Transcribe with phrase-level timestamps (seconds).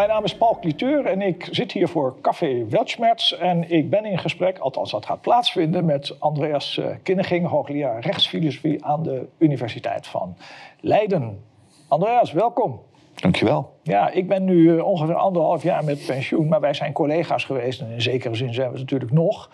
[0.00, 3.32] Mijn naam is Paul Cliteur en ik zit hier voor Café Weltschmerz.
[3.32, 8.84] En ik ben in gesprek, althans dat gaat plaatsvinden, met Andreas uh, Kinneging, hoogleraar rechtsfilosofie
[8.84, 10.36] aan de Universiteit van
[10.80, 11.44] Leiden.
[11.88, 12.80] Andreas, welkom.
[13.14, 13.72] Dankjewel.
[13.82, 17.80] Ja, ik ben nu uh, ongeveer anderhalf jaar met pensioen, maar wij zijn collega's geweest
[17.80, 19.50] en in zekere zin zijn we het natuurlijk nog.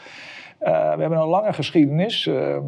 [0.60, 2.26] Uh, we hebben een lange geschiedenis.
[2.26, 2.62] Ehm,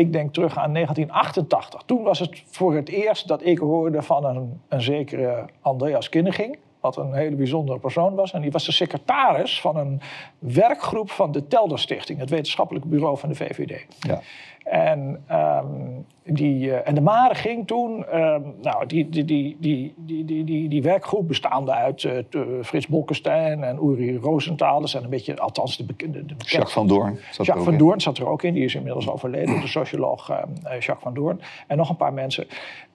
[0.00, 1.82] ik denk terug aan 1988.
[1.82, 6.58] Toen was het voor het eerst dat ik hoorde van een, een zekere Andreas Kinneging.
[6.80, 8.32] Wat een hele bijzondere persoon was.
[8.32, 10.00] En die was de secretaris van een
[10.38, 13.86] werkgroep van de Telder Stichting, het wetenschappelijk bureau van de VVD.
[14.00, 14.20] Ja.
[14.64, 19.94] En, um, die, uh, en de Mare ging toen, um, nou, die, die, die, die,
[19.96, 24.80] die, die, die, die werkgroep bestaande uit uh, Frits Bolkestein en Uri Rosenthal.
[24.80, 26.18] Dat zijn een beetje, althans de bekende...
[26.18, 27.18] De bekende Jacques van Doorn.
[27.30, 30.36] Zat Jacques van Doorn zat er ook in, die is inmiddels overleden, de socioloog uh,
[30.62, 31.40] Jacques van Doorn.
[31.66, 32.46] En nog een paar mensen.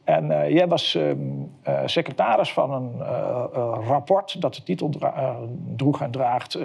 [0.05, 2.98] En uh, jij was uh, uh, secretaris van een
[3.88, 4.89] rapport dat de titel
[5.75, 6.58] droeg en draagt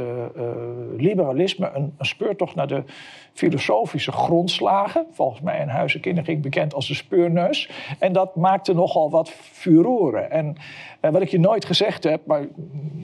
[0.96, 2.84] Liberalisme, een, speurtocht naar de
[3.32, 5.06] filosofische grondslagen.
[5.10, 7.70] Volgens mij in Huizen Kindering bekend als de speurneus.
[7.98, 10.30] En dat maakte nogal wat furoren.
[10.30, 10.56] En
[11.00, 12.46] wat ik je nooit gezegd heb, maar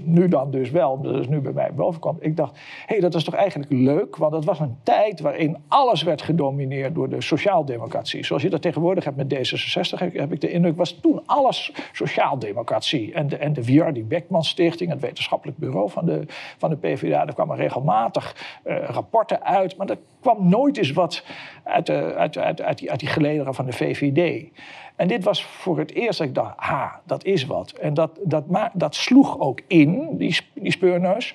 [0.04, 2.16] nu dan dus wel, dat is nu bij mij bovenkwam.
[2.20, 5.56] Ik dacht, hé, hey, dat is toch eigenlijk leuk, want het was een tijd waarin
[5.68, 8.24] alles werd gedomineerd door de sociaaldemocratie.
[8.24, 13.12] Zoals je dat tegenwoordig hebt met D66, heb ik de indruk, was toen alles sociaaldemocratie.
[13.12, 16.24] En de, en de Wiardi Beckman Stichting, het wetenschappelijk bureau van de,
[16.58, 21.24] van de PvdA, er kwamen regelmatig uh, rapporten uit, maar er kwam nooit eens wat
[21.62, 24.50] uit, uit, uit, uit, die, uit die gelederen van de VVD.
[24.96, 27.70] En dit was voor het eerst dat ik dacht, ah, dat is wat.
[27.70, 31.34] En dat, dat, dat sloeg ook in, die, die speurneus.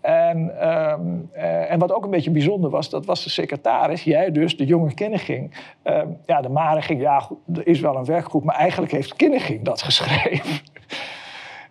[0.00, 4.32] En, um, uh, en wat ook een beetje bijzonder was, dat was de secretaris, jij
[4.32, 5.54] dus, de jonge Kinneging.
[5.84, 9.62] Um, ja, de Mare ging, ja, er is wel een werkgroep, maar eigenlijk heeft Kinneging
[9.62, 10.60] dat geschreven.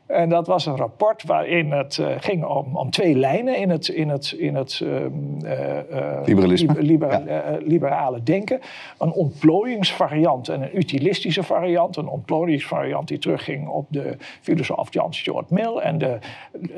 [0.07, 3.87] En dat was een rapport waarin het uh, ging om, om, twee lijnen in het,
[3.87, 6.81] in het, in het uh, uh, liberalisme.
[6.81, 7.57] Liber, ja.
[7.59, 8.59] liberale denken.
[8.97, 11.97] Een ontplooiingsvariant en een utilistische variant.
[11.97, 15.77] Een ontplooiingsvariant die terugging op de filosoof John Stuart Mill.
[15.77, 16.19] En de,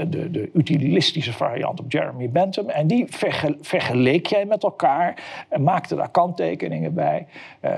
[0.08, 2.70] de, de utilistische variant op Jeremy Bentham.
[2.70, 7.28] En die verge, vergeleek jij met elkaar en maakte daar kanttekeningen bij.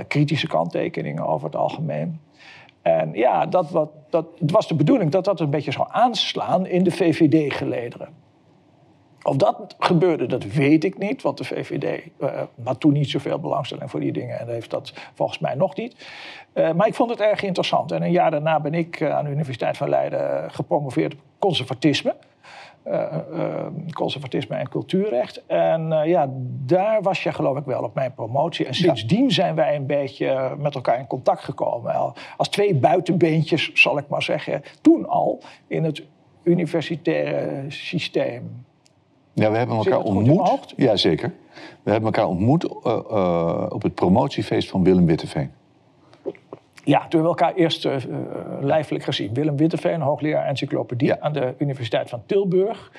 [0.07, 2.19] kritische kanttekeningen over het algemeen.
[2.81, 6.65] En ja, dat, wat, dat, het was de bedoeling dat dat een beetje zou aanslaan
[6.65, 8.09] in de VVD-gelederen.
[9.23, 13.39] Of dat gebeurde, dat weet ik niet, want de VVD uh, had toen niet zoveel
[13.39, 16.07] belangstelling voor die dingen en heeft dat volgens mij nog niet.
[16.53, 17.91] Uh, maar ik vond het erg interessant.
[17.91, 22.15] En een jaar daarna ben ik uh, aan de Universiteit van Leiden gepromoveerd op conservatisme.
[22.87, 25.45] Uh, uh, conservatisme en cultuurrecht.
[25.45, 26.29] En uh, ja,
[26.65, 28.65] daar was je geloof ik wel op mijn promotie.
[28.65, 29.29] En sindsdien ja.
[29.29, 32.13] zijn wij een beetje met elkaar in contact gekomen.
[32.37, 36.03] Als twee buitenbeentjes, zal ik maar zeggen, toen al in het
[36.43, 38.65] universitaire systeem.
[39.33, 40.73] Ja, we hebben elkaar ontmoet.
[40.75, 41.33] Ja, zeker.
[41.83, 42.83] We hebben elkaar ontmoet
[43.71, 45.51] op het promotiefeest van Willem Witteveen.
[46.83, 47.95] Ja, toen hebben we elkaar eerst uh,
[48.59, 49.33] lijfelijk gezien.
[49.33, 51.17] Willem Witteveen, hoogleraar encyclopedie ja.
[51.19, 52.91] aan de Universiteit van Tilburg.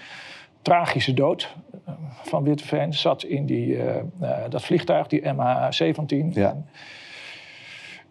[0.63, 1.57] Tragische dood
[2.23, 2.95] van Witteveen.
[2.95, 3.95] Zat in die, uh,
[4.49, 6.29] dat vliegtuig, die MH17.
[6.31, 6.57] Ja.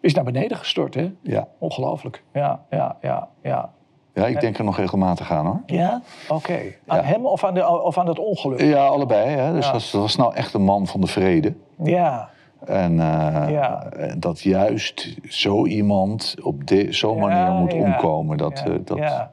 [0.00, 1.12] Is naar beneden gestort, hè?
[1.22, 1.48] Ja.
[1.58, 2.22] Ongelooflijk.
[2.32, 3.70] Ja, ja, ja, ja.
[4.14, 5.62] Ja, ik denk er nog regelmatig aan hoor.
[5.66, 6.02] Ja?
[6.28, 6.34] Oké.
[6.34, 6.78] Okay.
[6.86, 7.04] Aan ja.
[7.04, 8.60] hem of aan, de, of aan het ongeluk?
[8.60, 9.28] Ja, allebei.
[9.28, 9.52] Hè?
[9.52, 9.72] Dus ja.
[9.72, 11.54] dat, was nou echt een man van de vrede.
[11.82, 12.30] Ja.
[12.64, 13.88] En uh, ja.
[14.18, 17.78] dat juist zo iemand op zo'n manier moet ja.
[17.78, 19.30] omkomen, dat, uh, dat,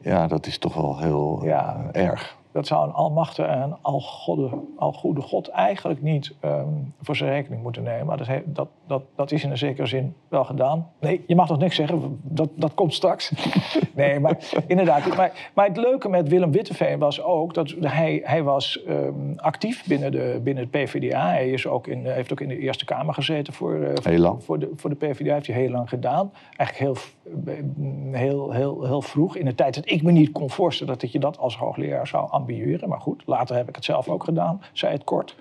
[0.00, 0.26] ja.
[0.26, 2.38] dat is toch wel heel uh, erg.
[2.52, 7.82] Dat zou een almachtige en algoede, algoede God eigenlijk niet um, voor zijn rekening moeten
[7.82, 8.06] nemen.
[8.06, 10.90] Maar dat, dat, dat, dat is in een zekere zin wel gedaan.
[11.00, 13.32] Nee, je mag nog niks zeggen, dat, dat komt straks.
[13.94, 15.16] nee, maar inderdaad.
[15.16, 19.86] Maar, maar het leuke met Willem Witteveen was ook dat hij, hij was um, actief
[19.86, 21.28] binnen, de, binnen het PvdA.
[21.28, 24.44] Hij is ook in, heeft ook in de Eerste Kamer gezeten voor, uh, heel lang.
[24.44, 25.32] voor, de, voor de PvdA.
[25.34, 26.32] heeft hij heel lang gedaan.
[26.56, 26.96] Eigenlijk heel,
[28.12, 29.36] heel, heel, heel vroeg.
[29.36, 32.30] In de tijd dat ik me niet kon voorstellen dat je dat als hoogleraar zou
[32.40, 32.88] ambiëren.
[32.88, 35.36] Maar goed, later heb ik het zelf ook gedaan, zei het kort.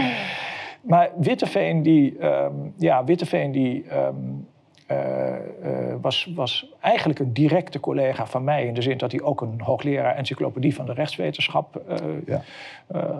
[0.90, 4.48] maar Witteveen, die, um, ja, Witteveen die, um,
[4.90, 5.34] uh,
[5.64, 8.66] uh, was, was eigenlijk een directe collega van mij...
[8.66, 11.96] in de zin dat hij ook een hoogleraar encyclopedie van de rechtswetenschap uh,
[12.26, 12.42] ja.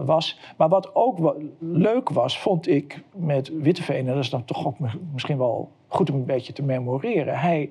[0.04, 0.38] was.
[0.56, 4.06] Maar wat ook leuk was, vond ik met Witteveen...
[4.06, 4.76] en dat is dan toch ook
[5.12, 7.38] misschien wel goed om een beetje te memoreren...
[7.38, 7.70] hij,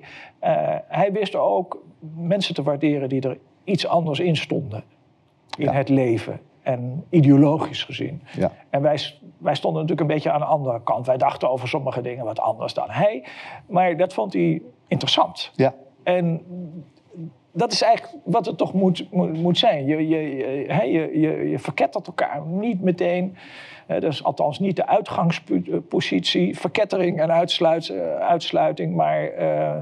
[0.88, 1.82] hij wist ook
[2.16, 4.84] mensen te waarderen die er iets anders in stonden
[5.58, 5.72] in ja.
[5.72, 6.40] het leven.
[6.62, 8.22] En ideologisch gezien.
[8.36, 8.52] Ja.
[8.70, 8.98] En wij,
[9.38, 11.06] wij stonden natuurlijk een beetje aan de andere kant.
[11.06, 13.24] Wij dachten over sommige dingen wat anders dan hij.
[13.66, 15.52] Maar dat vond hij interessant.
[15.54, 15.74] Ja.
[16.02, 16.42] En
[17.52, 19.86] dat is eigenlijk wat het toch moet, moet, zijn.
[19.86, 20.36] Je, je,
[20.90, 23.36] je, je, je verkettert elkaar niet meteen.
[23.86, 26.58] dat is althans niet de uitgangspositie.
[26.58, 28.94] Verkettering en uitsluit, uitsluiting.
[28.94, 29.78] Maar uh,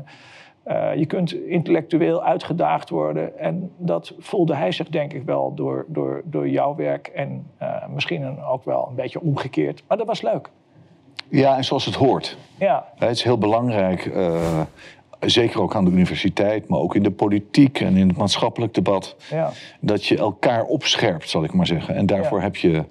[0.96, 3.38] je kunt intellectueel uitgedaagd worden.
[3.38, 7.06] En dat voelde hij zich denk ik wel door, door, door jouw werk.
[7.06, 9.82] En uh, misschien ook wel een beetje omgekeerd.
[9.88, 10.50] Maar dat was leuk.
[11.28, 12.36] Ja, en zoals het hoort.
[12.58, 12.84] Ja.
[12.94, 14.60] Het is heel belangrijk, uh,
[15.20, 19.16] zeker ook aan de universiteit, maar ook in de politiek en in het maatschappelijk debat,
[19.30, 19.50] ja.
[19.80, 21.94] dat je elkaar opscherpt, zal ik maar zeggen.
[21.94, 22.44] En daarvoor ja.
[22.44, 22.84] heb, je,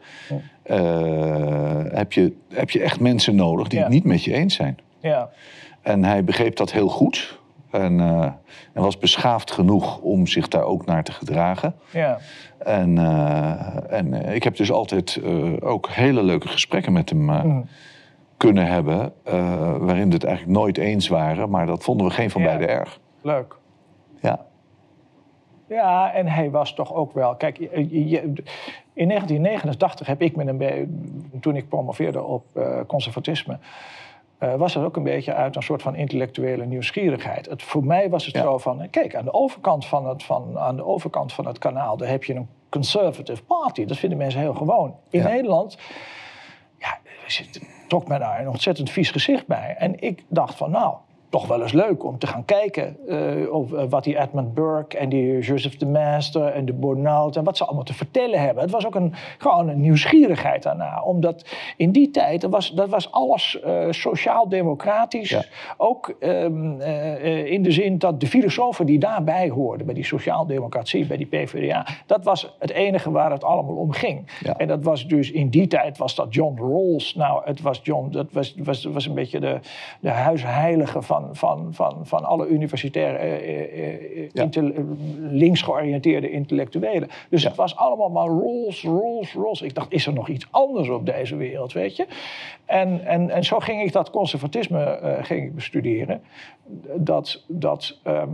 [1.94, 4.78] heb, je, heb je echt mensen nodig die het niet met je eens zijn.
[5.00, 5.30] Ja.
[5.82, 7.37] En hij begreep dat heel goed.
[7.72, 8.24] En, uh,
[8.74, 11.76] en, was beschaafd genoeg om zich daar ook naar te gedragen.
[11.92, 12.18] Ja.
[12.58, 17.68] En, uh, en ik heb dus altijd uh, ook hele leuke gesprekken met hem mm.
[18.38, 19.14] kunnen hebben.
[19.80, 22.48] waarin we het eigenlijk nooit eens waren, maar dat vonden we geen van ja.
[22.48, 23.00] beiden erg.
[23.22, 23.56] Leuk.
[24.22, 24.46] Ja.
[25.68, 27.36] Ja, en hij was toch ook wel.
[27.36, 28.22] Kijk, je, je,
[28.94, 30.90] in 1989 heb ik met hem,
[31.42, 32.46] toen ik promoveerde op
[32.88, 33.58] conservatisme.
[34.40, 37.50] Uh, was het ook een beetje uit een soort van intellectuele nieuwsgierigheid.
[37.50, 38.42] Het, voor mij was het ja.
[38.42, 41.98] zo van, kijk, aan de, overkant van het, van, aan de overkant van het kanaal...
[41.98, 43.86] daar heb je een conservative party.
[43.86, 44.96] Dat vinden mensen heel gewoon.
[45.10, 45.28] In ja.
[45.28, 45.78] Nederland
[46.78, 46.98] ja,
[47.88, 49.76] trok mij daar een ontzettend vies gezicht bij.
[49.78, 50.96] En ik dacht van, nou,
[51.30, 55.10] toch wel eens leuk om te gaan kijken uh, over wat die Edmund Burke en
[55.10, 58.64] die Joseph de Master en de Bonald en wat ze allemaal te vertellen hebben.
[58.64, 61.02] Het was ook een, gewoon een nieuwsgierigheid daarna.
[61.02, 61.46] Omdat
[61.78, 65.30] in die tijd, dat was, dat was alles uh, sociaal-democratisch.
[65.30, 65.44] Ja.
[65.78, 71.08] Ook um, uh, in de zin dat de filosofen die daarbij hoorden, bij die sociaaldemocratie,
[71.08, 74.28] bij die PvdA, dat was het enige waar het allemaal om ging.
[74.44, 74.58] Ja.
[74.58, 77.16] En dat was dus in die tijd was dat John Rawls.
[77.16, 79.60] Nou, het was John, dat was, was, was een beetje de,
[80.00, 84.50] de huisheilige van van, van, van, alle universitaire, eh, Ja.
[85.20, 87.10] links georiënteerde intellectuelen.
[87.30, 89.62] Dus het was allemaal maar Rolls, Rolls, Rolls.
[89.62, 92.08] Ik dacht, is er nog iets anders op deze wereld, weet je?
[92.66, 96.22] En, en, en zo ging ik dat conservatisme eh, ging ik bestuderen.
[96.96, 98.30] Dat, dat, ehm,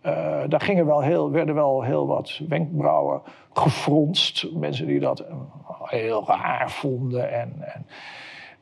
[0.00, 3.22] eh, daar gingen wel heel, werden wel heel wat wenkbrauwen
[3.52, 4.46] gefronst.
[4.52, 5.24] Mensen die dat
[5.82, 7.32] heel raar vonden.
[7.32, 7.86] En, en,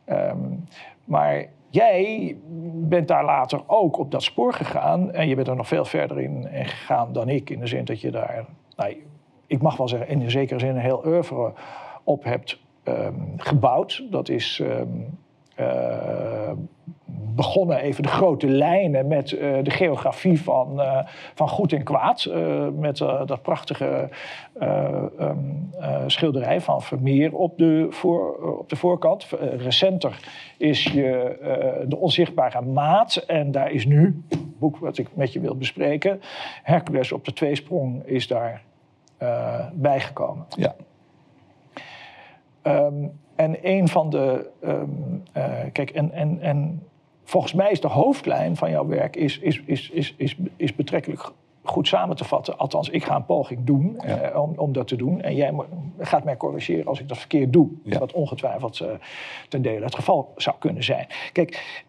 [0.04, 0.38] ehm,
[1.04, 2.36] maar jij
[2.74, 5.12] bent daar later ook op dat spoor gegaan.
[5.12, 7.50] En je bent er nog veel verder in, gegaan dan ik.
[7.50, 8.44] In de zin dat je daar,
[8.76, 8.96] nou,
[9.46, 11.52] ik mag wel zeggen, in zekere zin een heel oeuvre
[12.04, 14.04] op hebt um, gebouwd.
[14.10, 15.18] Dat is um,
[15.58, 16.52] uh,
[17.34, 20.98] begonnen even de grote lijnen met uh, de geografie van, uh,
[21.34, 22.24] van goed en kwaad.
[22.24, 24.08] Uh, met dat prachtige
[25.20, 25.70] um,
[26.06, 29.26] schilderij van Vermeer op de, voor, op de voorkant.
[29.56, 30.18] recenter
[30.56, 31.36] is je
[31.88, 33.16] de onzichtbare maat.
[33.16, 36.20] En daar is nu, het boek wat ik met je wil bespreken,
[36.62, 38.62] Hercules op de tweesprong is daar
[39.72, 40.46] bijgekomen.
[40.56, 40.74] Ja.
[42.62, 44.50] Um, en een van de.
[44.64, 45.22] Um,
[45.72, 46.82] kijk, en, en, en
[47.24, 51.32] volgens mij is de hoofdlijn van jouw werk is, is, is, is, is, is betrekkelijk
[51.62, 52.58] goed samen te vatten.
[52.58, 54.30] Althans, ik ga een poging doen ja.
[54.30, 55.20] uh, om, om dat te doen.
[55.20, 55.54] En jij
[55.98, 57.68] gaat mij corrigeren als ik dat verkeerd doe.
[57.84, 57.98] Ja.
[57.98, 58.88] Wat ongetwijfeld uh,
[59.48, 61.06] ten dele het geval zou kunnen zijn.
[61.32, 61.82] Kijk,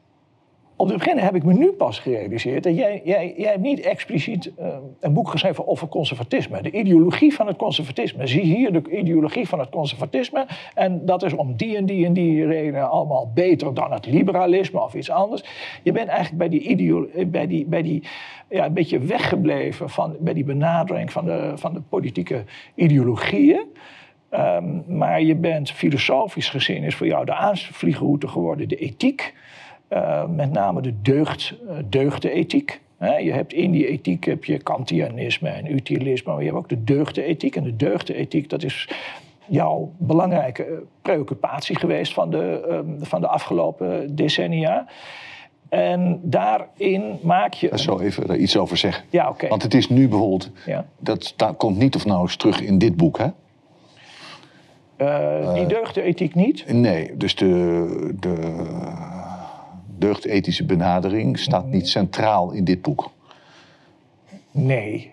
[0.84, 3.80] op het begin heb ik me nu pas gerealiseerd dat jij, jij, jij hebt niet
[3.80, 4.68] expliciet uh,
[5.00, 6.62] een boek geschreven over conservatisme.
[6.62, 8.28] De ideologie van het conservatisme.
[8.28, 10.48] Zie hier de ideologie van het conservatisme.
[10.76, 14.82] En dat is om die en die en die redenen allemaal beter dan het liberalisme
[14.82, 15.44] of iets anders.
[15.84, 18.04] Je bent eigenlijk bij die, ideo bij die, bij die
[18.50, 22.44] ja, een beetje weggebleven van, bij die benadering van de, van de politieke
[22.76, 23.66] ideologieën.
[24.32, 29.34] Um, maar je bent filosofisch gezien, is voor jou de aanvliegroute geworden de ethiek.
[29.94, 32.82] Uh, met name de deugd, uh, deugdenethiek.
[32.98, 36.70] He, je hebt in die ethiek heb je Kantianisme en utilisme, maar je hebt ook
[36.70, 37.56] de deugdenethiek.
[37.56, 38.90] En de deugdenethiek, dat is
[39.46, 44.88] jouw belangrijke preoccupatie geweest van de, um, van de afgelopen decennia.
[45.70, 47.70] En daarin maak je.
[47.70, 49.04] Ik zal even er iets over zeggen.
[49.10, 49.34] Ja, oké.
[49.34, 49.50] Okay.
[49.50, 50.52] Want het is nu bijvoorbeeld.
[50.66, 50.86] Ja.
[51.00, 53.28] Dat, dat komt niet of nauwelijks terug in dit boek, hè?
[54.98, 56.74] Uh, die deugdenethiek niet?
[56.74, 58.14] Nee, dus de.
[58.20, 58.36] de
[60.04, 63.12] deugdethische benadering staat niet centraal in dit boek.
[64.52, 65.12] Nee,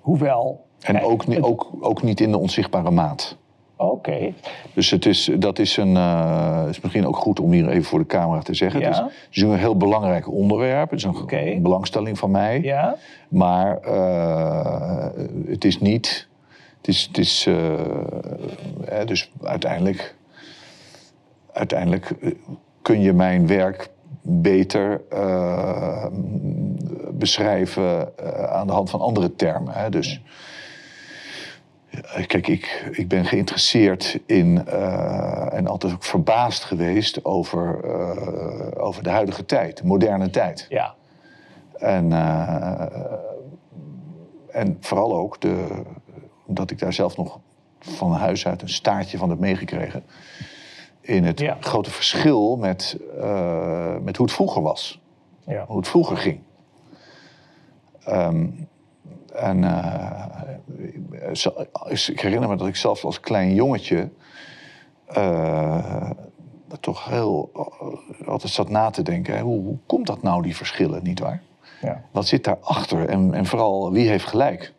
[0.00, 0.64] hoewel.
[0.80, 1.42] En ook, het...
[1.42, 3.36] ook, ook niet in de onzichtbare maat.
[3.76, 3.92] Oké.
[3.92, 4.34] Okay.
[4.74, 7.98] Dus het is, dat is, een, uh, is misschien ook goed om hier even voor
[7.98, 8.80] de camera te zeggen.
[8.80, 8.86] Ja.
[8.86, 10.90] Het, is, het is een heel belangrijk onderwerp.
[10.90, 11.60] Het is een okay.
[11.60, 12.60] belangstelling van mij.
[12.62, 12.96] Ja.
[13.28, 15.06] Maar uh,
[15.46, 16.28] het is niet.
[16.76, 17.06] Het is.
[17.06, 20.14] Het is uh, dus uiteindelijk.
[21.52, 22.14] Uiteindelijk
[22.82, 23.90] kun je mijn werk
[24.22, 26.06] beter uh,
[27.12, 28.12] beschrijven
[28.50, 29.72] aan de hand van andere termen.
[29.74, 29.90] Hè?
[29.90, 30.20] Dus.
[32.26, 34.66] Kijk, ik, ik ben geïnteresseerd in
[35.48, 37.84] en altijd ook verbaasd geweest over,
[38.80, 40.66] over de huidige tijd, de moderne tijd.
[40.68, 40.94] Ja.
[41.78, 42.12] En,
[44.50, 45.66] en vooral ook de,
[46.46, 47.38] omdat ik daar zelf nog
[47.80, 50.02] van huis uit een staartje van heb meegekregen.
[51.10, 55.00] In het grote verschil met, uh, met hoe het vroeger was.
[55.46, 55.64] Ja.
[55.66, 56.40] Hoe het vroeger ging.
[58.08, 58.68] Um,
[59.34, 60.24] en uh,
[62.08, 64.08] ik herinner me dat ik zelf als klein jongetje
[65.16, 66.10] uh,
[66.80, 67.50] toch heel
[68.26, 69.34] altijd zat na te denken.
[69.34, 71.42] Hè, hoe, hoe, komt dat nou, die verschillen, nietwaar?
[71.80, 72.02] Ja.
[72.10, 74.72] Wat zit daarachter en, en vooral wie heeft gelijk?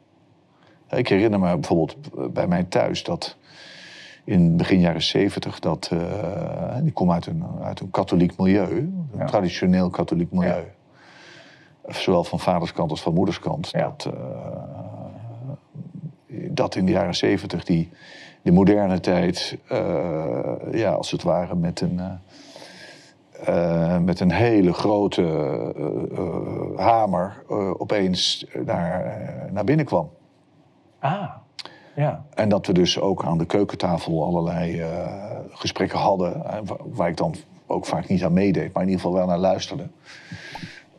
[0.90, 1.96] Ik herinner me bijvoorbeeld
[2.34, 3.38] bij mij thuis dat
[4.24, 9.26] in begin jaren zeventig, dat, uh, die kom uit een, uit een katholiek milieu, een
[9.26, 10.64] traditioneel katholiek milieu.
[11.88, 13.72] Zowel van vaderskant als van moederskant.
[13.72, 14.20] Dat, uh,
[16.50, 17.90] dat in de jaren zeventig die,
[18.42, 22.00] de moderne tijd, uh, ja, als het ware met een,
[24.06, 25.24] met een hele grote
[26.76, 27.44] hamer
[27.78, 29.20] opeens naar,
[29.52, 30.10] naar binnen kwam.
[31.00, 31.32] Ah,
[31.96, 32.26] ja.
[32.34, 34.88] En dat we dus ook aan de keukentafel allerlei uh,
[35.50, 36.44] gesprekken hadden,
[36.86, 37.36] waar ik dan
[37.68, 39.88] ook vaak niet aan meedeed, maar in ieder geval wel naar luisterde.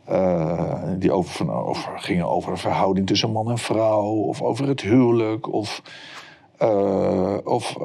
[0.09, 4.81] Uh, die over, over, gingen over de verhouding tussen man en vrouw, of over het
[4.81, 5.81] huwelijk, of,
[6.61, 7.77] uh, of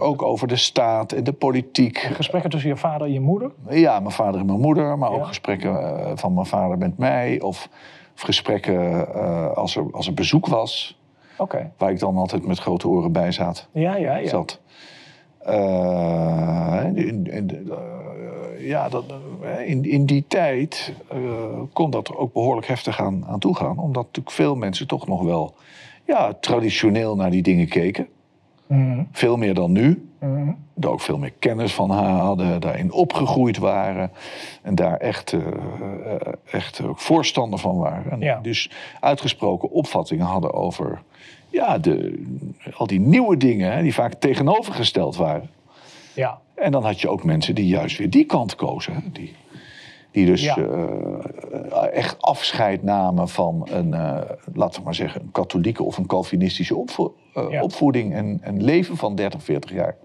[0.00, 1.98] ook over de staat en de politiek.
[1.98, 3.50] Gesprekken tussen je vader en je moeder?
[3.68, 7.68] Ja, mijn vader en mijn moeder, maar ook gesprekken van mijn vader met mij, of,
[8.14, 9.14] of gesprekken
[9.54, 10.99] als, er, als er bezoek was.
[11.40, 11.70] Okay.
[11.76, 13.68] Waar ik dan altijd met grote oren bij zat.
[13.72, 14.28] Ja, ja, ja.
[14.28, 14.60] Zat.
[15.48, 19.04] Uh, in, in, uh, ja, dat,
[19.64, 23.78] in, in die tijd uh, kon dat er ook behoorlijk heftig aan, aan toegaan.
[23.78, 25.54] Omdat natuurlijk veel mensen toch nog wel
[26.06, 28.08] ja, traditioneel naar die dingen keken.
[28.70, 29.08] Mm.
[29.12, 30.10] Veel meer dan nu.
[30.18, 30.56] Mm.
[30.74, 34.10] Daar ook veel meer kennis van hadden, daarin opgegroeid waren.
[34.62, 35.36] En daar echt,
[36.50, 38.10] echt ook voorstander van waren.
[38.10, 38.40] En ja.
[38.42, 41.02] Dus uitgesproken opvattingen hadden over
[41.48, 42.22] ja, de,
[42.76, 45.50] al die nieuwe dingen hè, die vaak tegenovergesteld waren.
[46.14, 46.38] Ja.
[46.54, 49.04] En dan had je ook mensen die juist weer die kant kozen.
[49.12, 49.34] Die,
[50.10, 50.56] die dus Ja.
[50.56, 54.20] eh, echt afscheid namen van een, uh,
[54.54, 57.62] laten we maar zeggen, een katholieke of een Calvinistische opvo uh, Ja.
[57.62, 59.96] opvoeding en, en leven van 30, 40 jaar.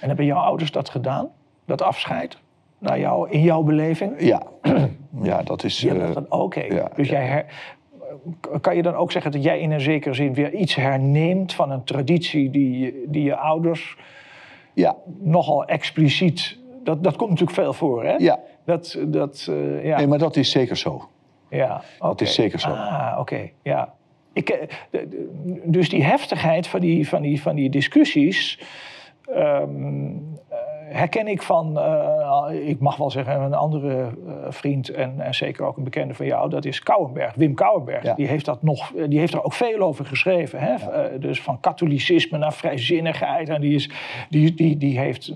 [0.00, 1.28] En hebben jouw ouders dat gedaan?
[1.64, 2.36] Dat afscheid?
[2.78, 4.12] Naar jou, in jouw beleving?
[4.18, 4.42] Ja,
[5.22, 5.84] ja dat is.
[5.84, 6.60] Eh, dan- Oké.
[6.60, 7.12] ja, dus ja.
[7.18, 7.46] jij her-
[8.60, 11.70] kan je dan ook zeggen dat jij in een zekere zin weer iets herneemt van
[11.70, 13.96] een traditie die, die je ouders
[14.72, 16.58] ja, nogal expliciet.
[16.84, 18.14] Dat, dat komt natuurlijk veel voor, hè?
[18.14, 18.38] ja.
[18.70, 19.96] Dat, dat, eh, ja.
[19.96, 21.08] Nee, maar dat is zeker zo.
[21.48, 21.82] ja.
[21.98, 22.22] oké.
[22.22, 22.68] is zeker zo.
[22.68, 23.94] Ah, oké, ja.
[24.32, 25.00] Ik, eh,
[25.64, 28.60] dus die heftigheid van die, van die, van die discussies.
[29.34, 30.06] ehm,
[30.48, 30.58] eh,
[30.88, 31.80] herken ik van,
[32.52, 34.08] ik mag wel zeggen, een andere
[34.48, 38.02] vriend en, en zeker ook een bekende van jou, dat is Kouwenberg, Wim Kouwenberg.
[38.02, 38.14] Ja.
[38.14, 40.58] Die, heeft dat nog, die heeft er ook veel over geschreven.
[40.60, 40.74] Hè?
[41.18, 43.48] Dus van katholicisme naar vrijzinnigheid.
[43.48, 43.90] En die, is,
[44.28, 45.34] die, die, die heeft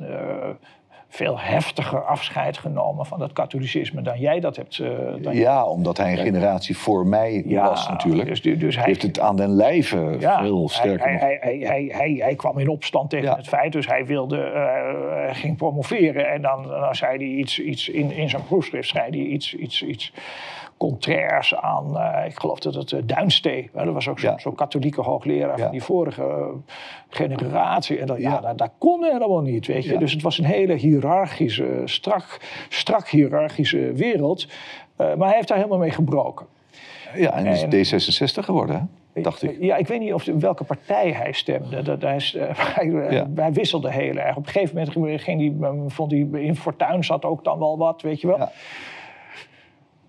[1.15, 4.79] veel heftiger afscheid genomen van dat katholicisme dan jij dat hebt.
[4.79, 4.89] eh,
[5.21, 8.29] dan Ja, omdat hij een generatie voor mij Ja, was natuurlijk.
[8.29, 12.15] dus- dus hij- heeft het aan den lijve Ja, veel sterker hij, hij, hij, hij,
[12.19, 13.37] hij, kwam in opstand tegen Ja.
[13.37, 16.29] het feit, dus hij wilde, eh, ging promoveren.
[16.31, 19.83] En dan, dan zei hij iets, iets in, in zijn proefschrift, zei hij iets, iets,
[19.83, 20.13] iets
[20.77, 24.51] contrairs aan, eh, ik geloof dat het uh, Duinstee, hè, dat was ook zo'n Ja.
[24.57, 25.63] katholieke hoogleraar Ja.
[25.63, 26.51] van die vorige
[27.09, 27.99] generatie.
[27.99, 28.41] En dat, ja, Ja.
[28.41, 29.99] dat, dat kon helemaal niet, weet je.
[29.99, 30.73] Dus het was een hele
[31.05, 34.47] hiërarchische, strak, strak hiërarchische wereld.
[34.97, 36.47] Eh, maar hij heeft daar helemaal mee gebroken.
[37.15, 39.21] Ja, en En- is D66 geworden, hè?
[39.23, 39.57] dacht ik.
[39.61, 41.83] Ja, ik weet niet of welke partij hij stemde.
[41.83, 43.27] Dat, hij, eh, hij, Ja.
[43.35, 44.37] hij wisselde heel erg.
[44.37, 47.79] Op een gegeven moment ging die, eh, vond hij in Fortuin zat ook dan wel
[47.79, 48.39] wat, weet je wel.
[48.39, 48.53] Ja.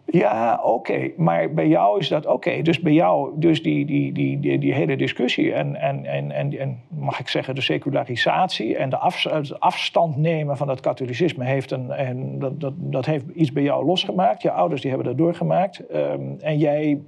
[0.06, 1.12] Ja, oké.
[1.18, 2.62] Maar bij jou is dat oké.
[2.62, 6.60] Dus bij jou, dus die, die, die, die, die hele discussie en, en, en, en,
[6.60, 11.46] en mag ik zeggen de secularisatie en de af, het afstand nemen van dat katholicisme
[11.46, 14.42] heeft, een, en dat, dat, dat heeft iets bij jou losgemaakt.
[14.42, 15.88] Je ouders die hebben dat doorgemaakt.
[15.88, 17.00] Ehm, en jij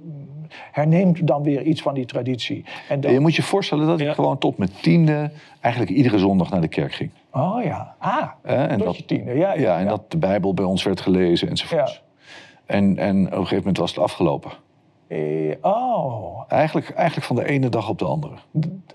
[0.72, 2.64] herneemt dan weer iets van die traditie.
[2.88, 4.12] En dan, Je moet je voorstellen dat ik Ja.
[4.12, 7.10] gewoon tot mijn tiende eigenlijk iedere zondag naar de kerk ging.
[7.32, 9.32] Oh ja, ah, en tot dat, je tiende.
[9.34, 9.88] Ja, ja, ja, en ja.
[9.88, 12.02] dat de Bijbel bij ons werd gelezen enzovoorts.
[12.68, 14.50] En, en op een gegeven moment was het afgelopen.
[15.06, 18.34] Eh, oh, Eigenlijk, eigenlijk van de ene dag op de andere.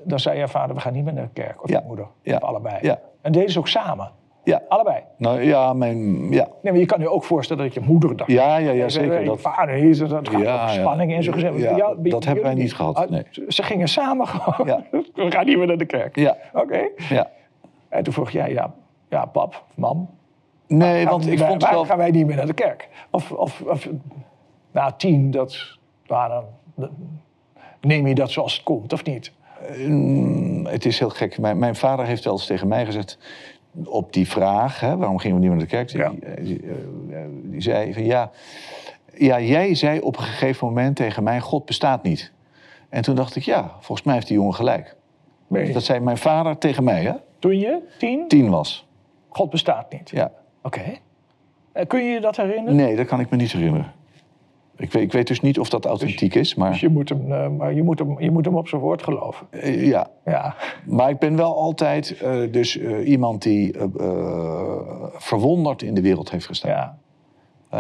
[0.03, 1.63] dan zei je vader, we gaan niet meer naar de kerk.
[1.63, 2.75] Of Ja, je moeder, ja, of allebei.
[2.82, 3.00] ja.
[3.22, 4.12] En deden ze ook samen.
[4.44, 4.62] Ja.
[4.68, 4.98] Allebei.
[5.18, 6.48] Nou ja, mijn, ja.
[6.62, 8.32] Nee, maar je kan je ook voorstellen dat je moeder dacht.
[8.32, 9.20] Ja, ja, ja, Je zeker.
[9.20, 11.58] Je Dat, vader hier, dat gaat Ja, spanning in zo'n gezin.
[11.58, 13.24] Ja, dat hebben wij niet gehad, Ah, nee.
[13.48, 14.68] Ze gingen samen gewoon.
[14.68, 14.84] Ja.
[15.24, 16.15] We gaan niet meer naar de kerk.
[16.15, 16.88] ja, Oké.
[17.10, 17.30] ja.
[17.89, 18.74] En toen vroeg jij, ja,
[19.10, 20.10] ja pap, mam.
[20.77, 22.89] Nee, want ik waar- vond gaan wij niet meer naar de kerk?
[23.12, 23.89] Of, of, of
[24.72, 25.77] nou, tien, dat,
[26.08, 26.44] nou,
[26.75, 26.89] dan,
[27.82, 29.32] neem je dat zoals het komt, of niet?
[29.77, 31.38] Mm, Het is heel gek.
[31.39, 33.18] Mijn, mijn vader heeft wel eens tegen mij gezegd...
[33.86, 35.89] op die vraag, hè, waarom gingen we niet meer naar de kerk?
[35.89, 36.10] Ja.
[36.36, 36.62] Die, die,
[37.12, 38.32] eh, die zei van ja...
[39.15, 41.39] Ja, jij zei op een gegeven moment tegen mij...
[41.39, 42.32] God bestaat niet.
[42.89, 44.96] En toen dacht ik, ja, volgens mij heeft die jongen gelijk.
[45.48, 45.74] Nee.
[45.74, 47.13] Dat zei mijn vader tegen mij, hè?
[47.39, 48.88] Toen je tien, Tien was.
[49.30, 50.10] God bestaat niet.
[50.10, 50.32] Ja.
[50.63, 50.82] Oké.
[51.72, 52.75] Eh, Kun je je dat herinneren?
[52.75, 53.91] Nee, dat kan ik me niet herinneren.
[54.77, 57.32] Ik weet, ik weet dus niet of dat authentiek is, maar Dus je moet, hem,
[57.32, 59.48] eh, maar je, moet hem, je moet hem op zijn woord geloven.
[59.50, 60.08] eh, ja.
[60.25, 60.55] Ja.
[60.86, 63.75] Maar ik ben wel altijd dus iemand die
[65.13, 66.72] verwonderd in de wereld heeft gestaan.
[66.72, 66.98] ja.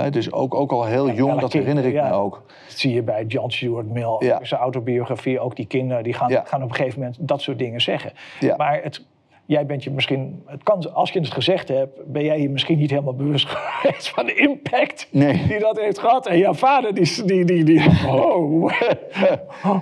[0.09, 2.43] Dus ook, ook al heel jong, dat herinner ik me ook.
[2.67, 5.39] Dat zie je bij John Stuart Mill, zijn autobiografie.
[5.39, 8.11] Ook die kinderen die gaan, gaan op een gegeven moment dat soort dingen zeggen.
[8.39, 8.55] Ja.
[8.55, 9.05] Maar het,
[9.45, 10.43] jij bent je misschien...
[10.45, 14.09] Het kan, als je het gezegd hebt, ben jij je misschien niet helemaal bewust geweest
[14.09, 15.47] van de impact Nee.
[15.47, 16.27] die dat heeft gehad.
[16.27, 17.25] En jouw vader die...
[17.25, 18.71] die, die, die oh,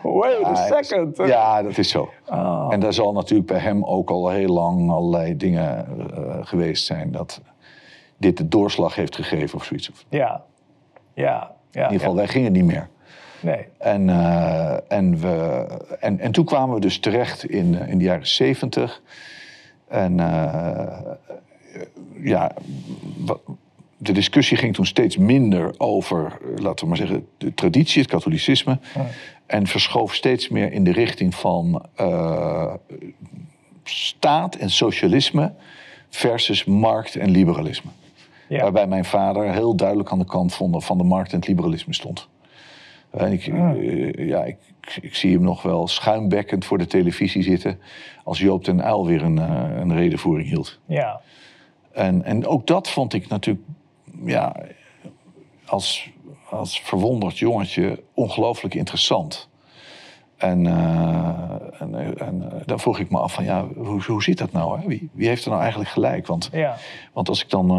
[0.03, 1.18] wait a second.
[1.18, 2.10] Ja, dat is zo.
[2.25, 2.68] Ah.
[2.70, 7.12] En daar zal natuurlijk bij hem ook al heel lang allerlei dingen eh, geweest zijn...
[7.12, 7.41] dat
[8.18, 9.88] dit de doorslag heeft gegeven of zoiets.
[9.88, 10.44] In Ja,
[11.13, 11.84] ja, ja.
[11.84, 12.89] ieder geval, wij gingen niet meer.
[13.41, 13.65] Nee.
[13.77, 15.68] En, eh, en, we,
[16.00, 19.01] en, en toen kwamen we dus terecht in, eh, in de jaren zeventig.
[19.91, 21.12] En eh,
[22.21, 22.51] ja,
[23.98, 28.79] de discussie ging toen steeds minder over, laten we maar zeggen, de traditie, het katholicisme.
[29.45, 32.74] En verschoof steeds meer in de richting van eh,
[33.83, 35.53] staat en socialisme
[36.10, 37.89] versus markt en liberalisme.
[38.48, 38.62] Ja.
[38.62, 41.48] Waarbij mijn vader heel duidelijk aan de kant van de, van de markt en het
[41.48, 42.27] liberalisme stond.
[43.10, 44.57] En ik, eh, ja, ik,
[45.01, 47.79] ik zie hem nog wel schuimbekkend voor de televisie zitten.
[48.24, 50.79] als Joop den Uyl weer een, eh, een redenvoering hield.
[50.85, 51.22] Ja.
[51.91, 53.65] En, en ook dat vond ik natuurlijk,
[54.25, 54.55] ja,
[55.65, 56.09] als,
[56.50, 59.50] als verwonderd jongetje ongelooflijk interessant.
[60.42, 64.24] En, eh, en, eh, en eh, dan vroeg ik me af van, ja, hoe, hoe
[64.24, 64.80] zit dat nou?
[64.80, 64.88] Hè?
[64.88, 66.27] Wie, wie heeft er nou eigenlijk gelijk?
[66.27, 66.77] Want, Ja.
[67.14, 67.70] want als ik dan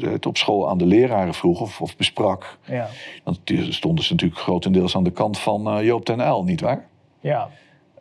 [0.00, 2.58] het op school aan de leraren vroeg of, of besprak...
[2.64, 2.88] Ja.
[3.24, 3.36] dan
[3.72, 6.86] stonden ze natuurlijk grotendeels aan de kant van Joop den Uyl, nietwaar?
[7.20, 7.48] Ja.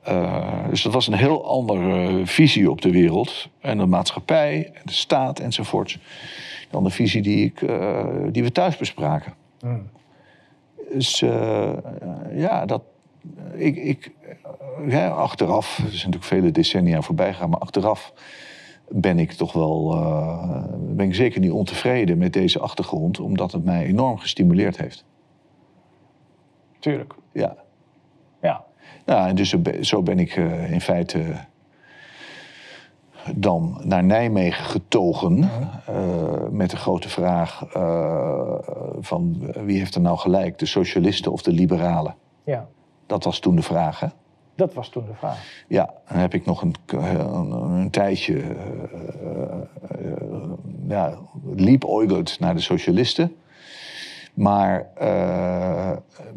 [0.03, 4.81] Eh, dus dat was een heel andere visie op de wereld en de maatschappij en
[4.83, 5.97] de staat enzovoorts
[6.69, 7.59] dan de visie die, ik,
[8.33, 9.33] die we thuis bespraken.
[9.59, 9.89] Hmm.
[10.93, 11.19] Dus
[12.33, 12.81] ja, dat,
[13.53, 18.13] ik, ik, eh, ja, achteraf, er zijn natuurlijk vele decennia voorbij gegaan, maar achteraf
[18.89, 23.63] ben ik toch wel, eh, ben ik zeker niet ontevreden met deze achtergrond, omdat het
[23.63, 25.05] mij enorm gestimuleerd heeft.
[26.79, 27.13] Tuurlijk.
[27.31, 27.55] Ja.
[28.41, 28.65] Ja.
[29.05, 31.23] Nou, en dus zo ben- ik eh, in feite
[33.35, 35.49] dan naar Nijmegen getogen.
[36.51, 37.63] met de grote vraag
[38.99, 42.15] van wie heeft er nou gelijk, de socialisten of de liberalen?
[42.43, 42.67] Ja.
[43.07, 44.07] Dat was toen de vraag, hè?
[44.55, 45.63] Dat was toen de vraag.
[45.67, 48.49] Ja, dan heb ik nog een, een, een tijdje eh,
[49.89, 50.51] eh,
[50.87, 51.17] ja,
[51.55, 51.83] liep
[52.39, 53.35] naar de socialisten.
[54.33, 55.91] Maar eh,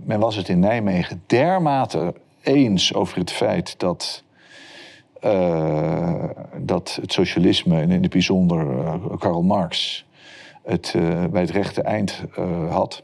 [0.05, 4.23] men was het in Nijmegen dermate eens over het feit dat,
[5.21, 6.25] eh,
[6.57, 10.05] dat het socialisme, en in het bijzonder eh, Karl Marx,
[10.63, 13.03] het eh, bij het rechte eind eh, had.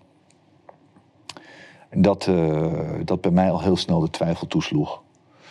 [1.96, 2.72] Dat, eh,
[3.04, 5.02] dat bij mij al heel snel de twijfel toesloeg.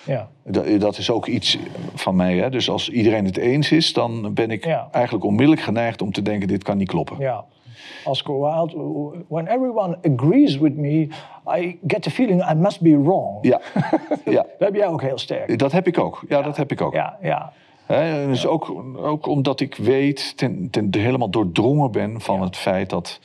[0.06, 0.30] Ja.
[0.44, 1.58] Dat, dat is ook iets
[1.94, 2.38] van mij.
[2.38, 2.50] Hè?
[2.50, 4.88] Dus als iedereen het eens is, dan ben ik Ja.
[4.92, 7.20] eigenlijk onmiddellijk geneigd om te denken: dit kan niet kloppen.
[7.20, 7.46] Ja.
[8.04, 11.08] Oscar Wilde, when everyone agrees with me,
[11.58, 13.38] I get the feeling I must be wrong.
[13.42, 13.62] Ja,
[14.26, 14.46] ja.
[14.58, 15.60] Dat heb jij ook heel sterk.
[15.60, 16.24] dat heb ik ook.
[16.28, 16.94] Ja, dat heb ik ook.
[16.94, 17.52] Ja, ja.
[17.86, 22.90] Hè, dus ook, ook omdat ik weet, ten, ten, helemaal doordrongen ben van het feit
[22.90, 23.20] dat,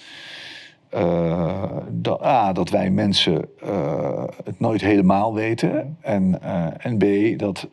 [0.90, 5.96] eh, dat, A, dat wij mensen eh, het nooit helemaal weten.
[6.00, 7.68] En, eh, en B, dat,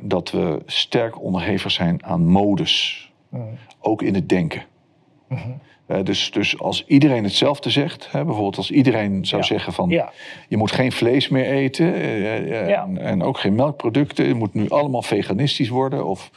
[0.00, 3.06] dat we sterk onderhevig zijn aan modus.
[3.80, 4.62] Ook in het denken.
[5.86, 9.46] Eh, dus, dus als iedereen hetzelfde zegt, hè, bijvoorbeeld als iedereen zou Ja.
[9.46, 10.12] zeggen van Ja.
[10.48, 11.86] je moet geen vlees meer eten
[12.68, 12.82] Ja.
[12.82, 16.06] en, en ook geen melkproducten, je moet nu allemaal veganistisch worden.
[16.06, 16.30] Of,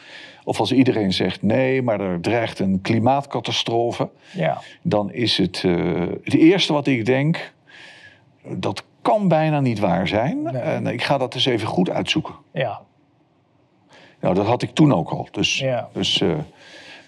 [0.44, 4.62] of als iedereen zegt nee, maar er dreigt een klimaatcatastrofe, Ja.
[4.82, 7.54] dan is het eh, het eerste wat ik denk,
[8.48, 10.48] dat kan bijna niet waar zijn.
[10.48, 12.36] En ik ga dat eens even goed uitzoeken.
[12.54, 12.82] Ja.
[14.20, 15.28] Nou, dat had ik toen ook al.
[15.32, 15.90] Dus, Ja.
[15.94, 16.30] dus eh,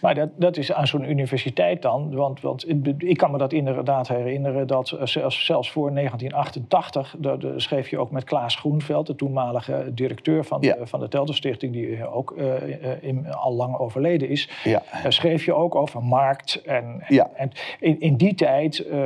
[0.04, 2.16] Maar dat, dat is aan zo'n universiteit dan.
[2.16, 7.40] Want, want ik, kan me dat inderdaad herinneren dat eh, zelfs, zelfs voor 1988, daar
[7.40, 10.76] daar schreef je ook met Klaas Groenveld, de toenmalige directeur van, Ja.
[10.76, 14.50] de, van de Stichting, die ook eh, eh, in, al lang overleden is.
[14.64, 14.82] ja.
[15.04, 16.62] Daar schreef je ook over markt.
[16.66, 17.30] En, Ja.
[17.36, 19.00] en in, in die tijd eh,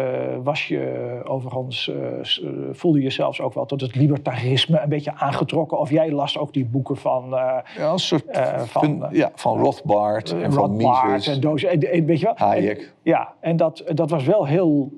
[0.43, 2.25] was je overigens, eh, eh,
[2.71, 5.79] voelde je zelfs ook wel tot het libertarisme een beetje aangetrokken.
[5.79, 9.31] Of jij las ook die boeken van eh, ja, een soort Eh, van, van, ja,
[9.35, 11.27] van Rothbard en van Mises.
[11.35, 11.63] en Doos.
[11.63, 12.35] En, en, weet je wel?
[12.37, 12.79] Hayek.
[12.79, 14.91] En- ja, en dat, dat was wel heel,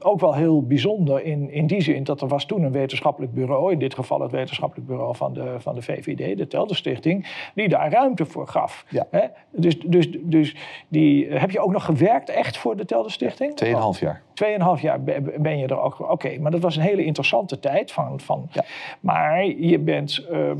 [0.00, 3.72] ook wel heel bijzonder in, in die zin dat er was toen een wetenschappelijk bureau,
[3.72, 7.68] in dit geval het wetenschappelijk bureau van de, van de VVD, de Telder Stichting, die
[7.68, 8.84] daar ruimte voor gaf.
[8.88, 9.06] Ja.
[9.10, 9.26] Hè?
[9.50, 10.56] Dus, dus, dus
[10.88, 13.54] die, heb je ook nog gewerkt echt voor de Telder Stichting?
[13.56, 14.22] Tweeënhalf jaar.
[14.34, 16.10] Tweeënhalf jaar ben ben je er ook.
[16.10, 17.92] Oké, maar dat was een hele interessante tijd.
[17.92, 18.64] Van, van, Ja.
[19.00, 20.26] Maar je bent.
[20.30, 20.58] ehm,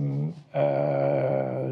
[0.50, 1.68] eh,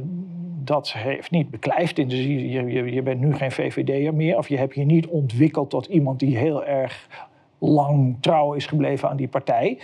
[0.64, 1.98] dat heeft niet beklijft.
[1.98, 4.36] In de, zin- je, je, je bent nu geen VVD'er meer.
[4.38, 7.06] Of je hebt je niet ontwikkeld tot iemand die heel erg
[7.58, 9.78] lang trouw is gebleven aan die partij.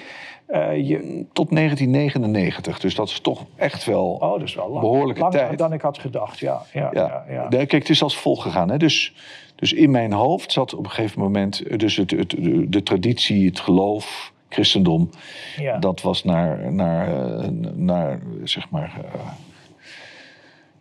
[0.47, 2.79] Eh, je, Tot 1999.
[2.81, 4.07] Dus dat is toch echt wel...
[4.13, 5.59] oh, dat is wel lang, Behoorlijke langer tijd.
[5.59, 6.39] dan ik had gedacht.
[6.39, 7.25] Ja, ja, Ja.
[7.29, 7.49] ja.
[7.49, 7.49] ja.
[7.49, 8.71] Kijk, het is als volgt gegaan.
[8.71, 8.77] Hè?
[8.77, 9.15] Dus,
[9.55, 12.83] dus in mijn hoofd zat op een gegeven moment eh, dus het, het, de, de
[12.83, 15.11] traditie, het geloof, christendom.
[15.57, 15.79] Ja.
[15.79, 19.01] Dat was naar, naar, eh, naar zeg maar.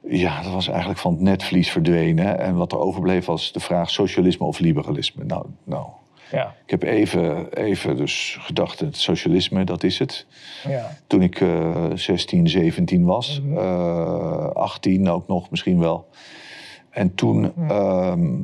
[0.07, 2.39] Ja, dat was eigenlijk van het netvlies verdwenen.
[2.39, 5.23] En wat er overbleef was de vraag socialisme of liberalisme.
[5.23, 5.85] Nou, nou
[6.31, 10.25] ja, ik heb even, even dus gedacht, het socialisme, dat is het.
[10.67, 10.91] ja.
[11.07, 13.41] Toen ik eh 16, 17 was.
[13.55, 16.07] eh 18 ook nog misschien wel.
[16.89, 18.41] En toen, ehm,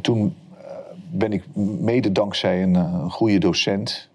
[0.00, 0.66] toen eh,
[1.10, 1.44] ben ik
[1.80, 4.08] mede dankzij een, eh, een goede docent,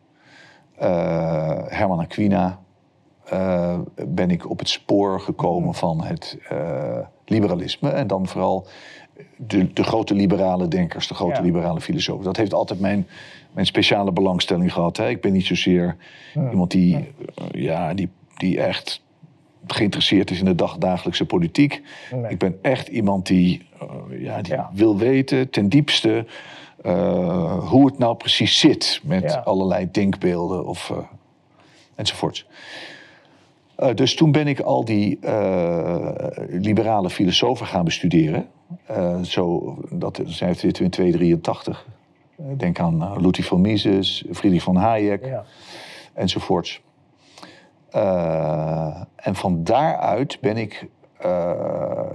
[0.78, 2.60] eh, Herman Aquina,
[3.32, 7.90] eh, ben ik op het spoor gekomen van het eh, liberalisme.
[7.90, 8.68] En dan vooral
[9.38, 11.42] de, de grote liberale denkers, de grote Ja.
[11.42, 12.24] liberale filosofen.
[12.24, 13.08] Dat heeft altijd mijn,
[13.52, 14.98] mijn speciale belangstelling gehad.
[14.98, 15.10] Hè.
[15.10, 15.96] Ik ben niet zozeer
[16.52, 17.04] iemand die, eh,
[17.52, 19.02] ja, die, die echt
[19.68, 21.82] geïnteresseerd is in de dagdagelijkse politiek.
[22.12, 22.32] Nee.
[22.32, 23.68] Ik ben echt iemand die,
[24.10, 26.26] ja, die wil weten ten diepste
[27.60, 30.94] hoe het nou precies zit met allerlei denkbeelden of,
[31.96, 32.46] enzovoorts.
[33.82, 36.08] Eh, dus toen ben ik al die eh,
[36.48, 38.48] liberale filosofen gaan bestuderen.
[38.86, 41.88] Eh, zo, dat zijn we in 283.
[42.38, 45.44] Eh, Denk aan uh, Ludwig van Mises, Friedrich van Hayek ja.
[46.14, 46.82] enzovoorts.
[47.90, 50.88] Eh, en van daaruit ben ik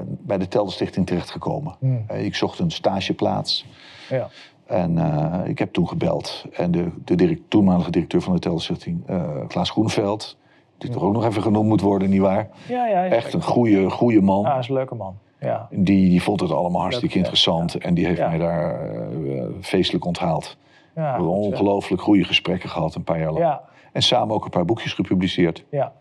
[0.09, 1.77] bij de Telder Stichting terechtgekomen.
[2.07, 3.67] Eh, ik zocht een stageplaats
[4.09, 4.29] ja.
[4.67, 4.99] en
[5.47, 6.45] ik heb toen gebeld.
[6.53, 10.37] En de, de direct, toenmalige directeur van de Telder Stichting, eh, Klaas Groenveld...
[10.79, 12.49] die toch ook nog even genoemd moet worden, nietwaar?
[12.69, 13.11] ja, ja, ja.
[13.11, 14.45] Echt een goede, goede man.
[14.45, 15.17] Ah, is een leuke man.
[15.41, 15.67] Ja.
[15.71, 17.75] Die, die vond het allemaal hartstikke ja, interessant.
[17.75, 18.29] En die heeft Ja.
[18.29, 20.57] mij daar eh, feestelijk onthaald.
[20.95, 23.39] We Ja, hebben ongelooflijk goede gesprekken gehad, een paar jaar lang.
[23.45, 23.63] ja,
[23.93, 25.65] En samen ook een paar boekjes gepubliceerd.
[25.71, 25.93] ja.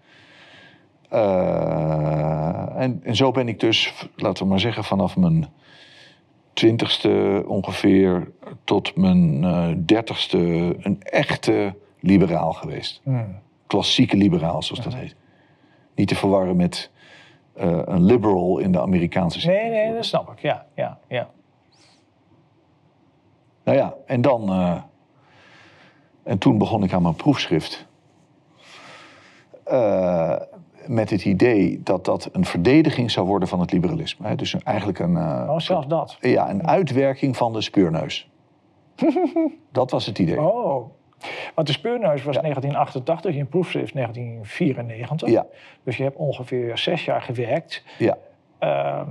[1.10, 5.46] Eh, en, en zo ben ik dus, laten we maar zeggen, vanaf mijn
[6.54, 8.32] twintigste ongeveer
[8.64, 10.38] tot mijn eh, dertigste
[10.80, 13.02] een echte liberaal geweest.
[13.04, 13.36] Hmm.
[13.68, 15.16] Klassieke liberaal, zoals dat heet.
[15.96, 16.92] Niet te verwarren met
[17.54, 19.52] eh, een liberal in de Amerikaanse zin.
[19.52, 20.40] Nee, nee, dat snap ik.
[20.40, 21.30] Ja, ja, ja.
[23.64, 24.50] Nou ja, en dan.
[24.50, 24.82] eh,
[26.24, 27.86] en toen begon ik aan mijn proefschrift.
[29.64, 30.36] Eh,
[30.88, 34.28] met het idee dat dat een verdediging zou worden van het liberalisme.
[34.28, 34.36] Hè?
[34.36, 36.18] Dus een- eigenlijk een, Oh, zelfs dat.
[36.20, 38.30] ja, een uitwerking van de speurneus.
[39.72, 40.42] dat was het idee.
[40.42, 40.90] Oh.
[41.56, 45.30] Want de speurneus was 1988, je proefschrift 1994.
[45.30, 45.46] Ja.
[45.84, 47.84] Dus je hebt ongeveer zes jaar gewerkt.
[47.98, 48.18] Ja.
[48.60, 49.10] Ehm,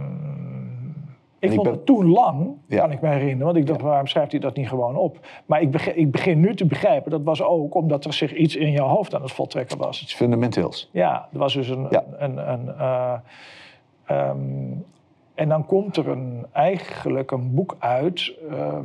[1.39, 2.81] ik ik vond ben- het toen lang, Ja.
[2.81, 3.45] kan ik me herinneren.
[3.45, 5.27] Want ik dacht, waarom schrijft hij dat niet gewoon op?
[5.47, 8.57] Maar ik begin, ik begin nu te begrijpen, dat was ook omdat er zich iets
[8.57, 10.03] in jouw hoofd aan het voltrekken was.
[10.03, 10.89] Iets fundamenteels.
[10.93, 11.87] Ja, er was dus een.
[11.91, 12.05] Ja.
[12.19, 13.15] een, een, eh,
[14.07, 14.39] ehm,
[15.35, 18.33] en dan komt er een, eigenlijk een boek uit.
[18.51, 18.85] ehm,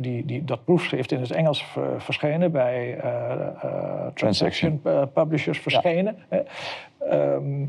[0.00, 3.32] die, die, dat proefschrift in het Engels ver- verschenen bij eh,
[3.62, 6.16] eh, Transaction eh, Publishers verschenen.
[6.98, 7.64] Ehm,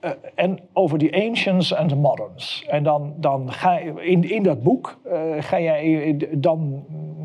[0.00, 2.64] eh, en over die ancients en de moderns.
[2.68, 4.98] En dan, dan ga je in, in dat boek
[5.40, 6.84] ga jij dan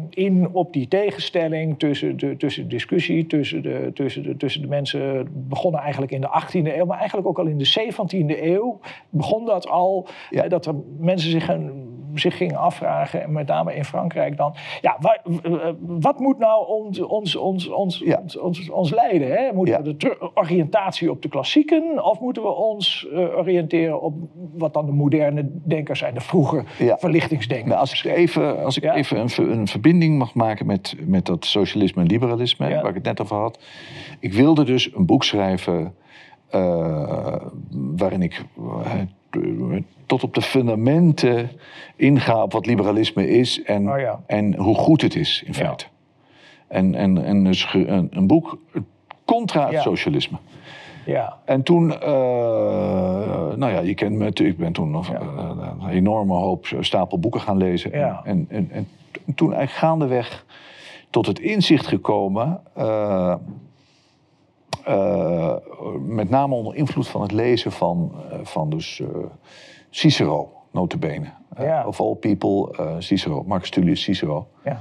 [0.10, 5.28] in op die tegenstelling tussen de, tussen discussie, tussen de, tussen, de, tussen de mensen.
[5.50, 8.80] begonnen eigenlijk in de 18e eeuw, maar eigenlijk ook al in de 17e eeuw
[9.10, 10.08] begon dat al.
[10.30, 10.48] Ja.
[10.48, 14.97] dat er mensen zich gaan zich gingen afvragen, en met name in Frankrijk dan, ja,
[15.00, 15.30] w-
[15.80, 18.19] wat moet nou ons, ons, ons, ons, Ja.
[18.21, 19.28] ons, ons, ons leiden?
[19.32, 19.54] Hè?
[19.54, 19.82] Moeten Ja.
[19.82, 24.13] we de oriëntatie op de klassieken of moeten we ons eh, oriënteren op
[24.58, 26.97] wat dan de moderne denkers zijn, de vroege Ja.
[26.97, 27.67] verlichtingsdenkers?
[27.69, 31.45] Nou, als ik even, als ik even een, een verbinding mag maken met, met dat
[31.45, 33.60] socialisme en liberalisme, waar ik het net over had.
[34.19, 35.93] Ik wilde dus een boek schrijven
[36.50, 37.36] eh,
[37.71, 38.91] waarin ik eh,
[40.06, 41.50] tot op de fundamenten
[41.96, 44.20] inga op wat liberalisme is en, Oh ja.
[44.26, 45.58] en hoe goed het is in Ja.
[45.58, 45.86] feite.
[46.67, 48.58] En, en, en dus een, een boek
[49.26, 49.82] contra het Ja.
[49.82, 50.38] socialisme.
[51.06, 52.10] Ja, En toen, eh,
[53.56, 54.58] nou ja, je kent me natuurlijk.
[54.58, 55.20] Ik ben toen nog eh,
[55.82, 57.94] een enorme hoop stapel boeken gaan lezen.
[57.94, 58.88] En, en, en, en
[59.36, 60.46] toen eigenlijk gaandeweg
[61.10, 62.62] tot het inzicht gekomen.
[62.74, 63.36] eh,
[64.86, 65.56] eh,
[66.00, 69.08] met name onder invloed van het lezen van, eh, van dus, eh,
[69.89, 71.26] Cicero, notabene.
[71.58, 71.88] Ja.
[71.88, 74.80] of all people, Cicero, Marcus Tullius Cicero ja,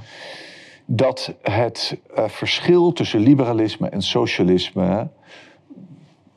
[0.85, 5.07] dat het verschil tussen liberalisme en socialisme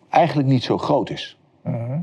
[0.09, 1.39] eigenlijk niet zo groot is.
[1.63, 1.99] Mhm.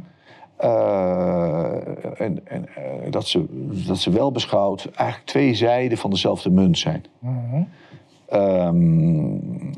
[2.18, 2.68] En en
[3.10, 3.46] dat, ze,
[3.88, 7.06] dat ze wel beschouwd eigenlijk twee zijden van dezelfde munt zijn.
[7.20, 7.62] Mhm.
[8.32, 9.36] Ehm,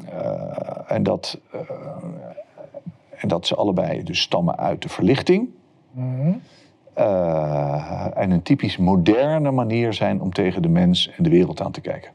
[0.09, 1.59] eh, en, dat, eh,
[3.15, 5.49] en dat ze allebei dus stammen uit de verlichting.
[6.93, 11.71] Eh, en een typisch moderne manier zijn om tegen de mens en de wereld aan
[11.71, 12.11] te kijken.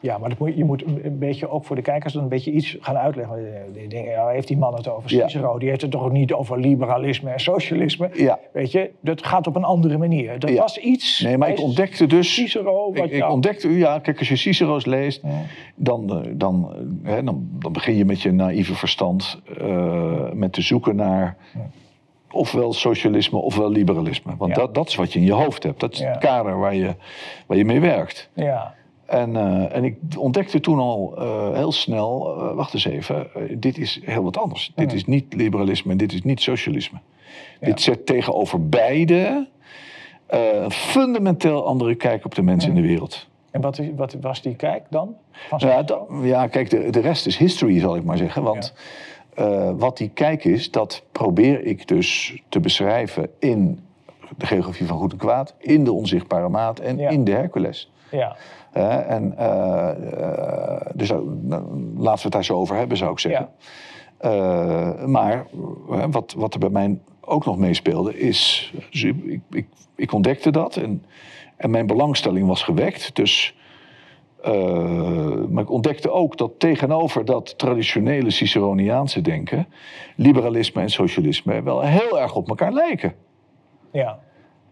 [0.00, 2.76] Ja, maar moet, je moet een beetje ook voor de kijkers dan een beetje iets
[2.80, 3.36] gaan uitleggen.
[3.72, 5.28] Die denken, ja, heeft die man het over Ja.
[5.28, 5.58] Cicero?
[5.58, 8.10] Die heeft het toch ook niet over liberalisme en socialisme?
[8.12, 8.38] Ja.
[8.52, 10.38] Weet je, dat gaat op een andere manier.
[10.38, 10.60] Dat Ja.
[10.60, 12.34] was iets Nee, maar ik ontdekte dus.
[12.34, 15.22] Cicero wat Ik, ontdekte, ja, kijk, als je Cicero's leest,
[15.74, 16.72] dan, eh, dan,
[17.04, 21.36] eh, hè, dan, dan begin je met je naïeve verstand eh, met te zoeken naar
[22.32, 24.32] ofwel socialisme ofwel liberalisme.
[24.38, 25.80] Want dat, dat is wat je in je hoofd hebt.
[25.80, 26.94] Dat is het kader waar je,
[27.46, 28.30] waar je mee werkt.
[28.34, 28.74] Ja,
[29.10, 33.78] En, eh, en ik ontdekte toen al eh, heel snel, eh, wacht eens even, dit
[33.78, 34.72] is heel wat anders.
[34.74, 36.98] Dit is niet liberalisme en dit is niet socialisme.
[37.60, 39.48] Dit zet tegenover beide
[40.26, 43.26] een fundamenteel andere kijk op de mens in de wereld.
[43.50, 45.14] en wat, wat was die kijk dan?
[45.30, 48.42] Van Ja, da- ja kijk, de, de rest is history, zal ik maar zeggen.
[48.42, 48.74] Want
[49.76, 53.80] wat die kijk is, dat probeer ik dus te beschrijven in
[54.36, 57.90] de geografie van goed en kwaad, in de onzichtbare maat en in de Hercules.
[58.10, 58.36] ja.
[58.72, 61.18] En eh, eh, dus eh,
[61.96, 63.48] laten we het daar zo over hebben, zou ik zeggen.
[65.10, 65.46] Maar
[66.10, 68.72] wat, wat er bij mij ook nog meespeelde, is.
[68.90, 71.04] Dus ik, ik, ik, ik ontdekte dat en,
[71.56, 73.16] en mijn belangstelling was gewekt.
[73.16, 73.56] Dus,
[75.48, 79.66] maar ik ontdekte ook dat tegenover dat traditionele Ciceroniaanse denken.
[80.16, 83.14] liberalisme en socialisme wel heel erg op elkaar lijken.
[83.92, 84.18] ja.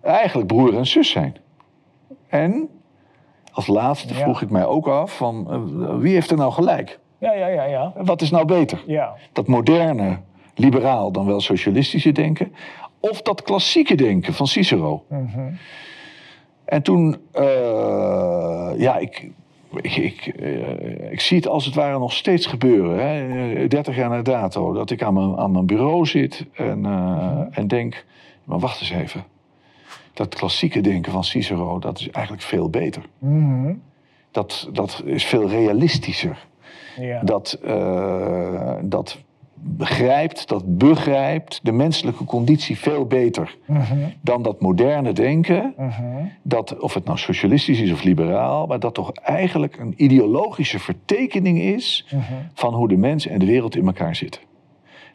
[0.01, 1.37] Eigenlijk broer en zus zijn.
[2.29, 2.69] En
[3.59, 4.21] als laatste Ja.
[4.21, 6.99] vroeg ik mij ook af: van, eh, wie heeft er nou gelijk?
[7.19, 7.93] Ja, ja, ja, ja.
[7.97, 8.83] Wat is nou beter?
[8.87, 10.19] Ja, Dat moderne,
[10.55, 12.53] liberaal dan wel socialistische denken,
[13.01, 15.05] of dat klassieke denken van Cicero?
[15.09, 15.41] Mhm.
[16.65, 19.31] En toen, eh, ja, ik,
[19.81, 23.09] ik, ik, eh, ik zie het als het ware nog steeds gebeuren.
[23.09, 27.41] Hè, 30 jaar na dato, dat ik aan mijn, aan mijn bureau zit en, eh,
[27.51, 28.05] en denk,
[28.45, 29.25] maar wacht eens even.
[30.19, 33.03] Dat klassieke denken van Cicero, dat is eigenlijk veel beter.
[33.19, 33.75] Mhm.
[34.31, 36.47] Dat, dat is veel realistischer.
[36.97, 37.21] ja.
[37.23, 39.19] Dat, eh, dat
[39.55, 43.99] begrijpt, dat begrijpt de menselijke conditie veel beter Mhm.
[44.21, 45.75] dan dat moderne denken.
[45.77, 46.03] Mhm.
[46.43, 51.59] Dat, of het nou socialistisch is of liberaal, maar dat toch eigenlijk een ideologische vertekening
[51.61, 52.07] is
[52.55, 54.41] van hoe de mens en de wereld in elkaar zitten.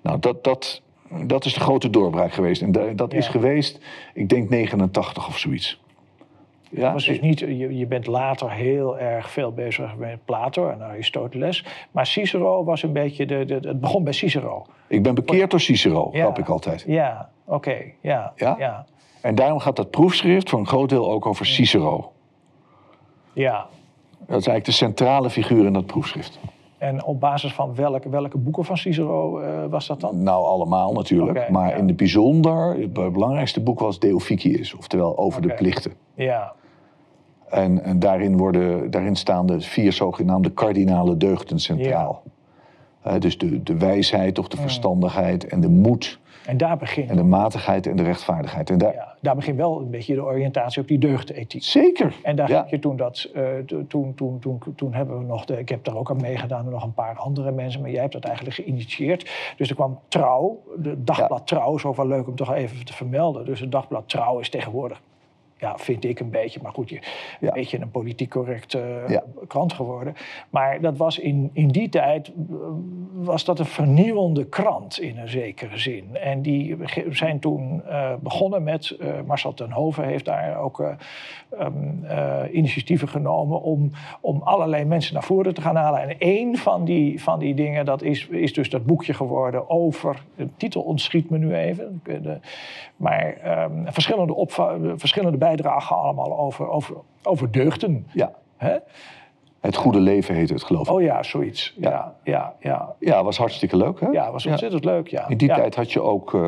[0.04, 0.82] Nou, dat, dat,
[1.26, 2.62] dat is de grote doorbraak geweest.
[2.62, 3.80] En da- dat is geweest,
[4.14, 5.82] ik denk 89 of zoiets.
[6.70, 10.82] Ja, was dus niet, je, je bent later heel erg veel bezig met Plato en
[10.82, 11.66] Aristoteles.
[11.92, 14.66] Maar Cicero was een beetje de, de, het begon bij Cicero.
[14.88, 16.36] ik ben bekeerd door Cicero, Ja.
[16.38, 16.84] ik altijd.
[16.88, 18.56] Ja, oké, ja, Ja?
[18.60, 18.86] ja,
[19.22, 22.12] En daarom gaat dat proefschrift voor een groot deel ook over Cicero.
[23.34, 23.66] ja.
[24.28, 26.40] Dat is eigenlijk de centrale figuur in dat proefschrift.
[26.84, 30.24] En op basis van welke, welke boeken van Cicero eh, was dat dan?
[30.24, 31.50] Nou, allemaal natuurlijk.
[31.50, 31.76] Maar ja.
[31.76, 35.94] in het bijzonder, het belangrijkste boek was De Officiis, oftewel over de plichten.
[36.14, 36.54] Ja,
[37.50, 42.24] En, en daarin, worden, daarin staan de vier zogenaamde kardinale deugden centraal.
[43.20, 47.24] Dus de, de wijsheid of de verstandigheid en de moed en daar begint, en de
[47.24, 48.70] matigheid en de rechtvaardigheid.
[48.70, 51.64] En daar, ja, daar begint wel een beetje de oriëntatie op die deugdethiek.
[51.64, 52.16] Zeker.
[52.24, 52.58] En daar ja.
[52.58, 55.70] heb je toen dat, eh, to- toen, toen, toen, toen hebben we nog, de, ik
[55.70, 58.24] heb daar ook aan meegedaan en nog een paar andere mensen, maar jij hebt dat
[58.24, 59.54] eigenlijk geïnitieerd.
[59.58, 62.94] Dus er kwam Trouw, de dagblad Trouw, is ook wel leuk om toch even te
[62.94, 63.46] vermelden.
[63.46, 65.02] Dus het dagblad Trouw is tegenwoordig
[65.64, 66.96] ja, vind ik een beetje, maar goed, je,
[67.40, 67.48] Ja.
[67.48, 69.24] een beetje een politiek correcte eh, Ja.
[69.48, 70.14] krant geworden.
[70.50, 72.34] Maar dat was in, in die tijd eh,
[73.14, 76.16] was dat een vernieuwende krant in een zekere zin.
[76.18, 76.78] En die
[77.10, 80.88] zijn toen eh, begonnen met, Marcel ten Hoven heeft daar ook eh,
[81.60, 86.02] ehm, eh, initiatieven genomen om, om allerlei mensen naar voren te gaan halen.
[86.02, 90.24] En één van die, van die dingen, dat is, is dus dat boekje geworden over,
[90.36, 92.02] de titel ontschiet me nu even,
[92.98, 94.46] maar ehm, verschillende,
[94.98, 98.08] verschillende bijdragen allemaal over, over, over deugden.
[98.14, 98.32] Ja.
[98.58, 98.78] Hè?
[99.64, 100.94] Het goede leven heet het, geloof ik.
[100.94, 101.74] Oh ja, zoiets.
[101.78, 102.96] Ja, ja, ja.
[103.00, 104.08] Ja, was hartstikke leuk, hè?
[104.08, 105.28] Ja, was ontzettend leuk, ja.
[105.28, 105.56] In die ja.
[105.56, 106.48] tijd had je ook eh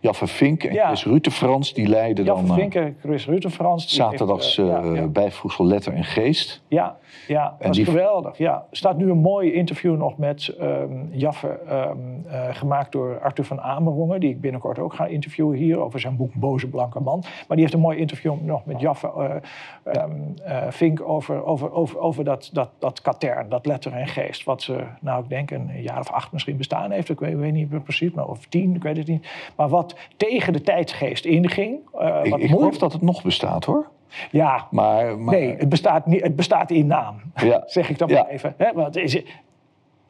[0.00, 0.76] Jaffe Vink en.
[0.86, 1.74] Chris Rutte Frans.
[1.74, 3.86] Die leidden Jaffe dan eh, Vinken, Chris Rutte, Frans.
[3.86, 5.06] die zaterdags eh, eh, ja.
[5.06, 6.62] bijvoegsel Letter en Geest.
[6.68, 6.96] Ja,
[7.26, 8.38] ja dat En was die- geweldig.
[8.38, 8.54] Ja.
[8.70, 11.96] Er staat nu een mooi interview nog met ehm, Jaffe, ehm,
[12.28, 16.16] eh, gemaakt door Arthur van Amerongen, die ik binnenkort ook ga interviewen hier over zijn
[16.16, 17.18] boek Boze Blanke Man.
[17.20, 19.12] Maar die heeft een mooi interview nog met Jaffe
[19.84, 20.10] eh, ehm,
[20.44, 24.44] eh, Vink over, over, over, over dat, dat, dat katern, dat letter en geest.
[24.44, 27.52] Wat ze, nou ik denk een jaar of acht misschien bestaan heeft, ik weet, weet
[27.52, 29.28] niet meer precies, maar of tien, ik weet het niet.
[29.56, 31.78] Maar wat tegen de tijdsgeest inging.
[32.22, 33.86] Ik, wat ik geloof dat het nog bestaat, hoor.
[34.30, 37.62] Ja, Maar, maar Nee, het bestaat, niet, het bestaat in naam, Ja.
[37.66, 38.22] zeg ik dan Ja.
[38.22, 38.54] maar even.
[38.56, 38.72] Hè?
[38.72, 39.22] Want is,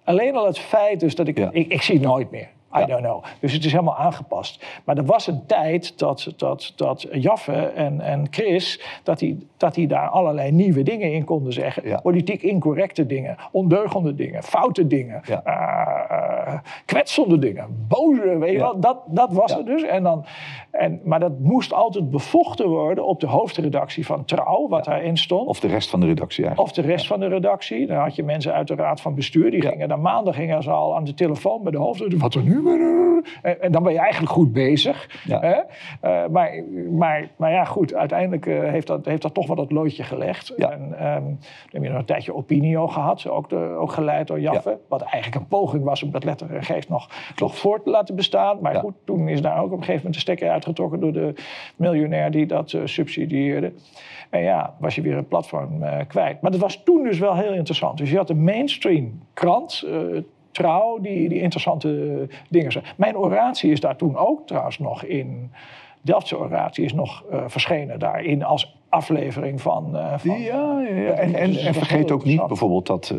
[0.04, 1.48] alleen al het feit dus dat ik, Ja.
[1.52, 1.68] ik...
[1.72, 2.48] Ik zie het nooit meer.
[2.76, 3.24] I don't know.
[3.40, 4.64] Dus het is helemaal aangepast.
[4.84, 8.80] Maar er was een tijd dat, dat, dat Jaffe en, en Chris...
[9.02, 12.00] Dat die, dat die daar allerlei nieuwe dingen in konden zeggen.
[12.02, 13.36] Politiek incorrecte dingen.
[13.50, 14.42] Ondeugende dingen.
[14.42, 15.20] Foute dingen.
[15.24, 15.42] Ja.
[16.52, 17.86] Eh, kwetsende dingen.
[17.88, 18.62] Boze, weet je Ja.
[18.62, 18.80] wel.
[18.80, 19.56] Dat, dat was Ja.
[19.56, 19.82] het dus.
[19.82, 20.24] En dan,
[20.70, 24.68] en, maar dat moest altijd bevochten worden op de hoofdredactie van Trouw.
[24.68, 25.48] Wat daarin stond.
[25.48, 26.76] Of de rest van de redactie eigenlijk.
[26.76, 27.86] Of de rest van de redactie.
[27.86, 29.50] Dan had je mensen uit de raad van bestuur.
[29.50, 32.20] Die gingen dan maandag gingen ze al aan de telefoon bij de hoofdredactie.
[32.20, 32.78] Wat er nu?
[33.42, 35.08] En, en dan ben je eigenlijk goed bezig.
[35.28, 35.54] Hè?
[36.00, 37.94] Eh, maar, maar, maar ja, goed.
[37.94, 40.54] Uiteindelijk eh, heeft, dat, heeft dat toch wel dat loodje gelegd.
[40.54, 41.38] En ehm, dan
[41.70, 43.28] heb je nog een tijdje Opinio gehad.
[43.28, 44.78] Ook, de, ook geleid door Jaffe.
[44.88, 46.24] Wat eigenlijk een poging was om dat
[46.60, 48.58] geest nog, nog voort te laten bestaan.
[48.60, 48.80] Maar Ja.
[48.80, 51.34] goed, toen is daar ook op een gegeven moment de stekker uitgetrokken door de
[51.76, 53.72] miljonair die dat eh, subsidieerde.
[54.30, 56.40] En ja, was je weer een platform eh, kwijt.
[56.40, 57.98] Maar dat was toen dus wel heel interessant.
[57.98, 59.96] Dus je had een mainstream krant, eh,
[60.50, 62.84] Trouw, die, die interessante dingen zei.
[62.96, 65.50] Mijn oratie is daar toen ook trouwens nog in.
[66.02, 69.96] Delftse oratie is nog verschenen daarin als aflevering van.
[69.96, 71.10] eh, van Ja, ja, ja.
[71.10, 73.14] En, en, Dus en vergeet ook niet bijvoorbeeld dat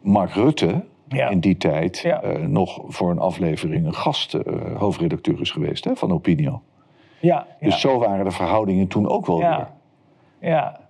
[0.00, 1.28] Mark Rutte Ja.
[1.28, 2.22] in die tijd Ja.
[2.22, 4.42] eh, nog voor een aflevering een gast eh,
[4.76, 6.62] hoofdredacteur is geweest hè, van Opinio.
[7.20, 9.56] Ja, Dus zo waren de verhoudingen toen ook wel ja,
[10.40, 10.50] weer.
[10.50, 10.80] ja.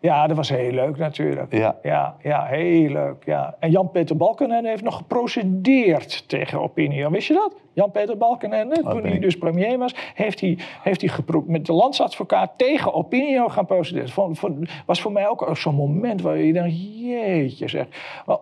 [0.00, 1.52] Ja, dat was heel leuk natuurlijk.
[1.52, 1.76] Ja.
[1.82, 3.24] Ja, ja, heel leuk.
[3.24, 3.54] Ja.
[3.58, 7.10] En Jan-Peter Balkenende heeft nog geprocedeerd tegen Opinio.
[7.10, 7.54] Wist je dat?
[7.76, 9.10] Jan-Peter Balkenende, toen nee.
[9.10, 11.10] hij dus premier was, heeft hij, heeft hij
[11.46, 14.08] met de landsadvocaat tegen Opinio gaan procederen.
[14.08, 14.40] Vond-
[14.86, 17.86] was voor mij ook zo'n moment waar je denkt, jeetje zeg,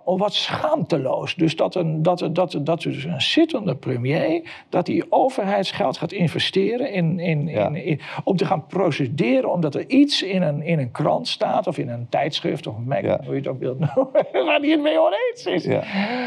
[0.05, 1.35] oh, wat schaamteloos.
[1.35, 6.92] Dus dat een, dat, dat, dat dus een zittende premier, dat hij overheidsgeld gaat investeren
[6.92, 7.66] in, in, Ja.
[7.66, 11.66] in, in- om te gaan procederen, omdat er iets in een, in een krant staat
[11.66, 13.20] of in een tijdschrift of een mag, Ja.
[13.25, 14.12] hoe je het ook wilt noemen,
[14.47, 15.64] waar hij het mee oneens is.
[15.64, 15.83] Ja.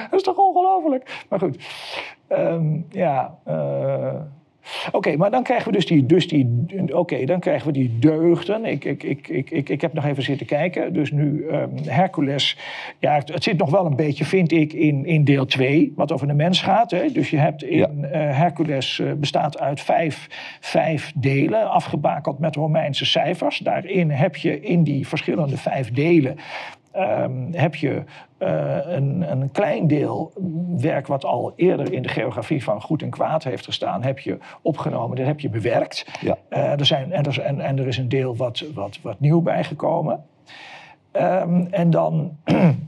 [0.09, 1.25] Dat is toch ongelooflijk?
[1.29, 1.57] Maar goed,
[2.27, 3.37] Ehm, ja.
[3.43, 4.15] eh,
[4.91, 8.65] Oké, maar dan krijgen we dus die, dus die, oké, dan krijgen we die deugden.
[8.65, 10.93] Ik, ik, ik, ik, ik, ik heb nog even zitten kijken.
[10.93, 12.57] Dus nu ehm, Hercules.
[12.99, 16.11] Ja, het, het zit nog wel een beetje, vind ik, in, in deel 2, wat
[16.11, 16.91] over de mens gaat.
[16.91, 17.11] Hè?
[17.11, 20.27] Dus je hebt in eh, Hercules eh, bestaat uit vijf,
[20.59, 23.57] vijf delen, afgebakend met Romeinse cijfers.
[23.57, 26.37] Daarin heb je in die verschillende vijf delen
[26.97, 28.03] ehm, heb je
[28.37, 30.31] eh, een, een klein deel
[30.77, 34.37] werk wat al eerder in de geografie van goed en kwaad heeft gestaan, heb je
[34.61, 36.05] opgenomen, dat heb je bewerkt.
[36.21, 36.37] Ja.
[36.49, 39.19] Eh, er zijn, en, er, is- en, en er is een deel wat, wat, wat
[39.19, 40.23] nieuw bijgekomen.
[41.11, 42.37] Ehm, en dan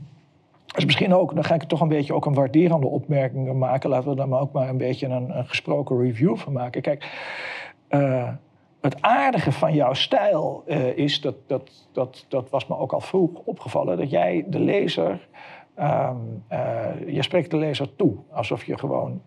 [0.76, 3.90] is misschien ook, dan ga ik toch een beetje ook een waarderende opmerking maken.
[3.90, 6.82] Laten we daar maar ook maar een beetje een, een gesproken review van maken.
[6.82, 7.08] Kijk,
[7.88, 8.28] eh,
[8.80, 13.00] het aardige van jouw stijl eh, is, dat, dat, dat, dat was me ook al
[13.00, 15.28] vroeg opgevallen, dat jij de lezer,
[15.74, 16.16] ehm,
[16.48, 18.16] eh, je spreekt de lezer toe.
[18.30, 19.22] Alsof je gewoon,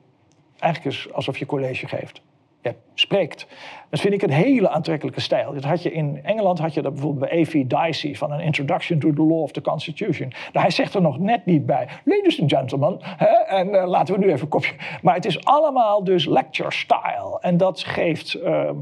[0.60, 2.22] eigenlijk is alsof je college geeft.
[2.62, 3.47] Je spreekt.
[3.89, 5.54] Dat vind ik een hele aantrekkelijke stijl.
[5.54, 7.66] Dat had je in Engeland had je dat bijvoorbeeld bij A.V.
[7.66, 10.28] Dicey van een Introduction to the Law of the Constitution.
[10.28, 13.26] Nou, hij zegt er nog net niet bij, ladies and gentlemen, hè,
[13.58, 14.74] en eh, laten we nu even een kopje.
[15.01, 17.38] Maar het is allemaal dus lecture style.
[17.41, 18.78] En dat geeft, ehm,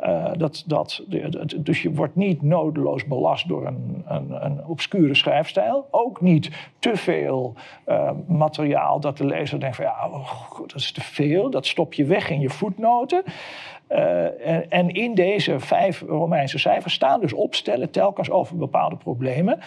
[0.00, 1.02] eh, dat, dat,
[1.56, 5.88] dus je wordt niet nodeloos belast door een, een, een obscure schrijfstijl.
[5.90, 10.92] Ook niet te veel eh, materiaal dat de lezer denkt van ja, oh, dat is
[10.92, 11.50] te veel.
[11.50, 13.22] Dat stop je weg in je voetnoten.
[13.88, 19.58] Uh, en, en, in deze vijf Romeinse cijfers staan dus opstellen telkens over bepaalde problemen.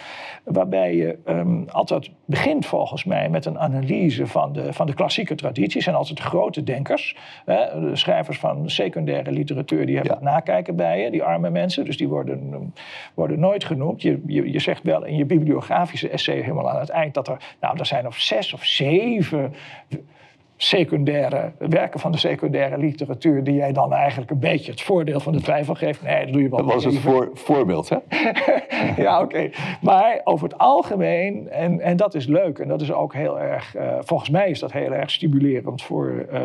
[0.44, 5.34] Waarbij je um, altijd begint volgens mij met een analyse van de, van de klassieke
[5.34, 5.86] tradities.
[5.86, 7.16] En altijd grote denkers.
[7.44, 10.18] Hè, de schrijvers van secundaire literatuur die hebben ja.
[10.20, 11.84] het nakijken bij je, die arme mensen.
[11.84, 12.72] Dus die worden,
[13.14, 14.02] worden nooit genoemd.
[14.02, 17.54] Je, je, je zegt wel in je bibliografische essay helemaal aan het eind dat er,
[17.60, 19.54] nou, er zijn of zes of zeven
[20.62, 25.32] secundaire werken van de secundaire literatuur, die jij dan eigenlijk een beetje het voordeel van
[25.32, 26.02] de twijfel geeft.
[26.02, 26.58] Nee, dat doe je wel.
[26.58, 27.96] Dat was het voor, voorbeeld, hè?
[29.02, 29.50] ja, oké.
[29.80, 33.76] Maar over het algemeen, en, en dat is leuk, en dat is ook heel erg,
[33.76, 36.40] uh, volgens mij is dat heel erg stimulerend voor, uh,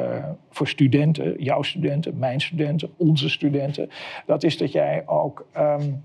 [0.49, 3.89] voor studenten, jouw studenten, mijn studenten, onze studenten.
[4.25, 5.45] Dat is dat jij ook.
[5.57, 6.03] Um,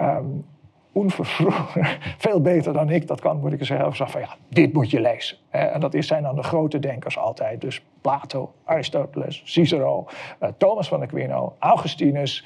[0.00, 0.44] um,
[0.94, 1.86] onvervroren,
[2.18, 3.96] veel beter dan ik dat kan, moet ik zeggen.
[3.96, 5.36] Zeg van ja, dit moet je lezen.
[5.54, 7.60] En dat zijn dan de grote denkers altijd.
[7.60, 10.06] Dus Plato, Aristoteles, Cicero,
[10.42, 12.44] uh, Thomas van Aquino, Augustinus.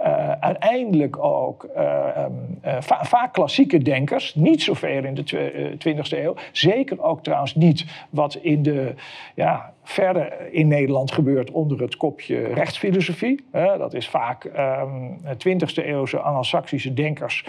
[0.00, 4.34] Uh, uiteindelijk ook um, va vaak klassieke denkers.
[4.34, 6.34] Niet zoveel in de 20e eeuw.
[6.52, 8.94] Zeker ook trouwens niet wat in de,
[9.34, 13.44] ja, verder in Nederland gebeurt onder het kopje rechtsfilosofie.
[13.52, 17.44] dat is vaak um, 20e eeuwse Anglo-Saxische denkers.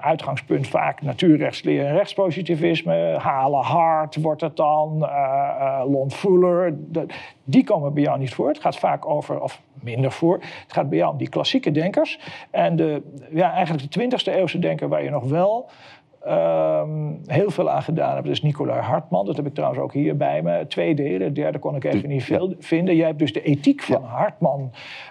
[0.00, 3.16] uitgangspunt vaak natuurrechtsleer en rechtspositivisme.
[3.18, 4.98] Halen Hart wordt het dan,
[5.88, 6.74] Lon Fuller
[7.44, 8.48] die komen bij jou niet voor.
[8.48, 12.20] Het gaat vaak over, of minder voor, het gaat bij jou om die klassieke denkers.
[12.50, 15.68] En de, ja, eigenlijk de 20e eeuwse denker waar je nog wel
[16.28, 19.26] um, heel veel aan gedaan hebt, is Nicolai Hartman.
[19.26, 20.66] Dat heb ik trouwens ook hier bij me.
[20.66, 22.96] Twee delen, de derde kon ik even niet veel vinden.
[22.96, 24.08] Jij hebt dus de ethiek van ja.
[24.08, 24.70] Hartman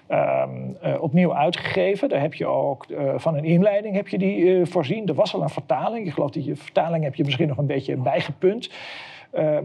[0.09, 2.09] um, uh, opnieuw uitgegeven.
[2.09, 5.07] Daar heb je ook uh, van een inleiding heb je die uh, voorzien.
[5.07, 6.05] Er was al een vertaling.
[6.07, 8.69] Ik geloof dat je vertaling heb je misschien nog een beetje bijgepunt.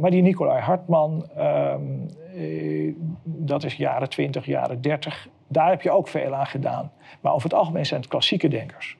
[0.00, 2.94] Maar die Nicolai Hartman, um, uh,
[3.24, 5.28] dat is jaren 20, jaren 30.
[5.48, 6.92] Daar heb je ook veel aan gedaan.
[7.20, 8.96] Maar over het algemeen zijn het klassieke denkers.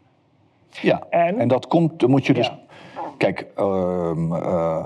[0.82, 2.46] Ja, en, en dat komt, moet je dus...
[2.46, 2.58] Ja.
[3.16, 4.84] Kijk, um, uh,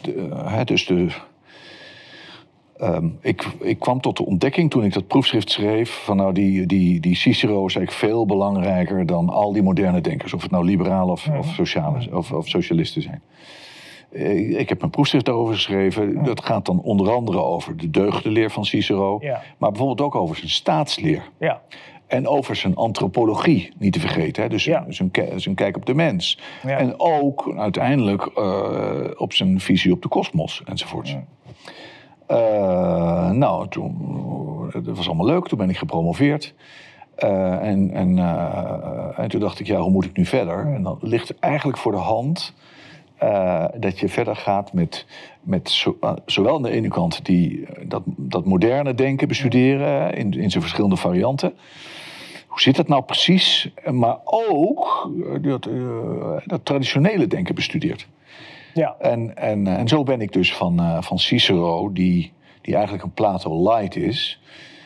[0.00, 1.06] de, dus de...
[2.82, 5.90] Um, ik, ik, kwam tot de ontdekking toen ik dat proefschrift schreef...
[6.04, 10.32] van nou, die, die, die Cicero is eigenlijk veel belangrijker dan al die moderne denkers.
[10.32, 13.22] Of het nou liberalen of, of, sociale, of, of socialisten zijn.
[14.12, 16.24] Eh, ik heb een proefschrift daarover geschreven.
[16.24, 19.18] Dat gaat dan onder andere over de deugdenleer van Cicero.
[19.20, 19.42] Ja.
[19.58, 21.22] Maar bijvoorbeeld ook over zijn staatsleer.
[21.38, 21.62] Ja.
[22.08, 24.42] En over zijn antropologie, niet te vergeten.
[24.42, 24.48] Hè?
[24.48, 24.84] Dus ja.
[24.88, 26.38] zijn, zijn, kijk op de mens.
[26.62, 26.78] Ja.
[26.78, 31.10] En ook uiteindelijk uh, op zijn visie op de kosmos enzovoorts.
[31.10, 31.24] Ja.
[32.30, 33.96] Uh, nou, toen,
[34.72, 35.48] dat was allemaal leuk.
[35.48, 36.54] Toen ben ik gepromoveerd.
[37.18, 38.18] Uh, en, en,
[39.16, 40.74] en toen dacht ik, ja, hoe moet ik nu verder?
[40.74, 42.54] En dan ligt het eigenlijk voor de hand
[43.22, 45.06] uh, dat je verder gaat met,
[45.40, 50.32] met zo, uh, zowel aan de ene kant die, dat, dat moderne denken bestuderen in,
[50.32, 51.52] in zijn verschillende varianten.
[52.48, 53.70] Hoe zit dat nou precies?
[53.90, 58.08] Maar ook dat, uh, dat traditionele denken bestudeert.
[58.74, 58.96] Ja.
[58.98, 63.62] En, en, en zo ben ik dus van, van Cicero, die, die eigenlijk een Plato
[63.62, 64.40] light is,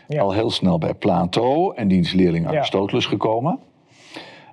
[0.08, 0.20] ja.
[0.20, 3.10] al heel snel bij Plato en diens leerling Aristoteles ja.
[3.10, 3.58] gekomen.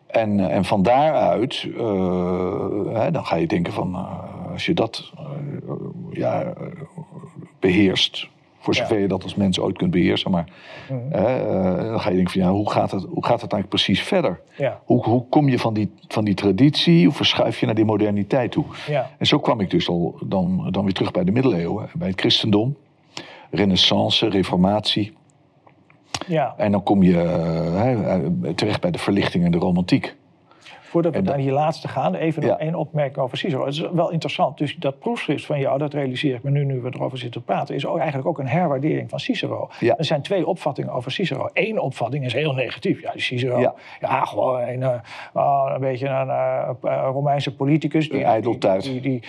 [0.07, 4.07] En, en van daaruit, uh, hè, dan ga je denken van,
[4.51, 5.11] als je dat
[6.11, 6.53] ja,
[7.59, 8.27] beheerst,
[8.75, 9.01] voor zover ja.
[9.01, 10.45] je dat als mens ooit kunt beheersen, maar
[10.89, 11.09] mm.
[11.89, 14.39] dan ga je denken van, ja, hoe gaat het, hoe gaat het eigenlijk precies verder?
[14.57, 14.79] Ja.
[14.85, 18.51] Hoe, hoe kom je van die, van die traditie, hoe verschuif je naar die moderniteit
[18.51, 18.65] toe?
[18.87, 19.09] Ja.
[19.17, 22.19] En zo kwam ik dus al dan, dan weer terug bij de middeleeuwen, bij het
[22.19, 22.75] christendom,
[23.51, 25.13] renaissance, reformatie.
[26.27, 26.53] Ja.
[26.57, 27.13] En dan kom je
[28.43, 30.15] uh, terecht bij de verlichting en de romantiek.
[30.89, 33.65] Voordat we naar die laatste gaan, even nog één opmerking over Cicero.
[33.65, 34.57] Het is wel interessant.
[34.57, 37.45] Dus dat proefschrift van jou, dat realiseer ik me nu, nu we erover zitten te
[37.45, 39.69] praten, is ook eigenlijk ook een herwaardering van Cicero.
[39.79, 41.49] Er zijn twee opvattingen over Cicero.
[41.53, 43.01] Eén opvatting is heel negatief.
[43.01, 46.69] Ja, Cicero, ja, ja gewoon een, uh, een beetje een uh,
[47.11, 48.09] Romeinse politicus.
[48.09, 48.83] Die, ijdeltuit.
[48.83, 49.23] Die, die,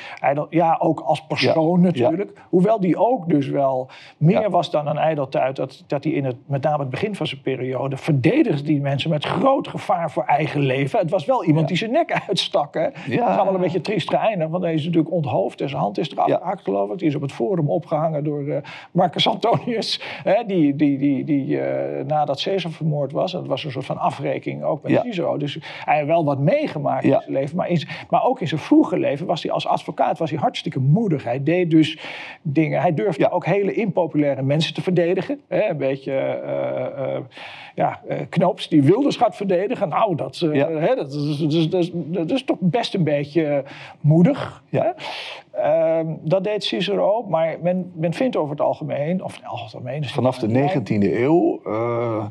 [0.50, 2.32] ja, ook als persoon natuurlijk.
[2.48, 5.56] Hoewel die ook dus wel meer was dan een ijdeltuit.
[5.56, 9.10] Dat, dat hij in het, met name het begin van zijn periode, verdedigde die mensen
[9.10, 10.98] met groot gevaar voor eigen leven.
[10.98, 12.74] Het was wel iemand die zijn nek uitstak.
[12.74, 12.80] Hè?
[12.80, 12.90] Ja.
[13.06, 15.98] Dat is allemaal een beetje triest geëindigd, want hij is natuurlijk onthoofd en zijn hand
[15.98, 16.36] is eraf ja.
[16.36, 16.98] gehakt, geloof ik.
[16.98, 18.56] Die is op het forum opgehangen door uh,
[18.90, 20.44] Marcus Antonius, hè?
[20.46, 21.64] die, die, die, die uh,
[22.06, 23.32] nadat Caesar vermoord was.
[23.32, 24.98] Dat was een soort van afrekening ook met.
[25.00, 25.36] Cicero.
[25.36, 27.56] Dus hij heeft wel wat meegemaakt in zijn leven.
[27.56, 30.78] Maar, in, maar ook in zijn vroege leven was hij als advocaat was hij hartstikke
[30.80, 31.24] moedig.
[31.24, 31.98] Hij deed dus
[32.42, 32.80] dingen.
[32.80, 35.40] Hij durfde ook hele impopulaire mensen te verdedigen.
[35.48, 35.68] Hè?
[35.68, 36.40] Een beetje...
[36.44, 37.18] Uh,
[37.74, 39.88] ja, Knoops die Wilders gaat verdedigen.
[39.88, 43.64] Nou, dat, hè, dat is dat, is, dat, is, toch best een beetje
[44.00, 44.62] moedig.
[44.68, 44.94] Ja.
[45.52, 50.02] Ehm, dat deed Cicero, maar men, men vindt over het algemeen, of algemeen...
[50.02, 52.24] is- Vanaf de 19e eeuw eh,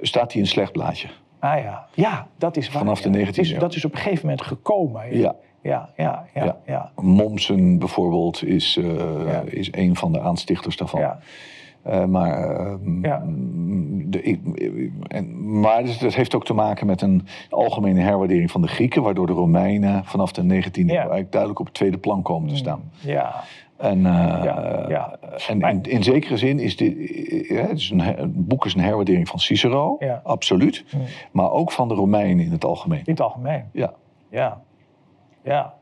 [0.00, 1.08] staat hij een slecht blaadje.
[1.38, 2.78] Ah ja, ja dat is waar.
[2.78, 3.24] Vanaf de ja.
[3.24, 3.58] 19e Dat is, eeuw.
[3.58, 5.18] dat is op een gegeven moment gekomen.
[5.18, 5.34] Ja.
[5.62, 6.26] Ja, ja,
[6.66, 6.90] ja.
[6.96, 11.00] Mommsen bijvoorbeeld is, eh, is een van de aanstichters daarvan.
[11.00, 11.18] ja.
[11.86, 12.38] Eh, maar
[13.02, 13.22] Ja.
[14.08, 14.40] de, ik-
[15.08, 19.02] en, maar dus dat heeft ook te maken met een algemene herwaardering van de Grieken,
[19.02, 20.98] waardoor de Romeinen vanaf de 19e eeuw Ja.
[21.00, 22.90] eigenlijk duidelijk op het tweede plan komen te staan.
[23.00, 23.34] ja.
[23.76, 24.12] En, eh,
[24.44, 25.18] Ja, ja.
[25.48, 26.96] en in, in zekere zin is dit,
[27.50, 30.96] eh, het, is een, het boek is een herwaardering van Cicero, absoluut, Hm.
[31.32, 32.98] maar ook van de Romeinen in het algemeen.
[32.98, 33.64] In het algemeen.
[33.72, 33.92] Ja.
[34.30, 34.60] Ja.
[35.42, 35.74] Ja.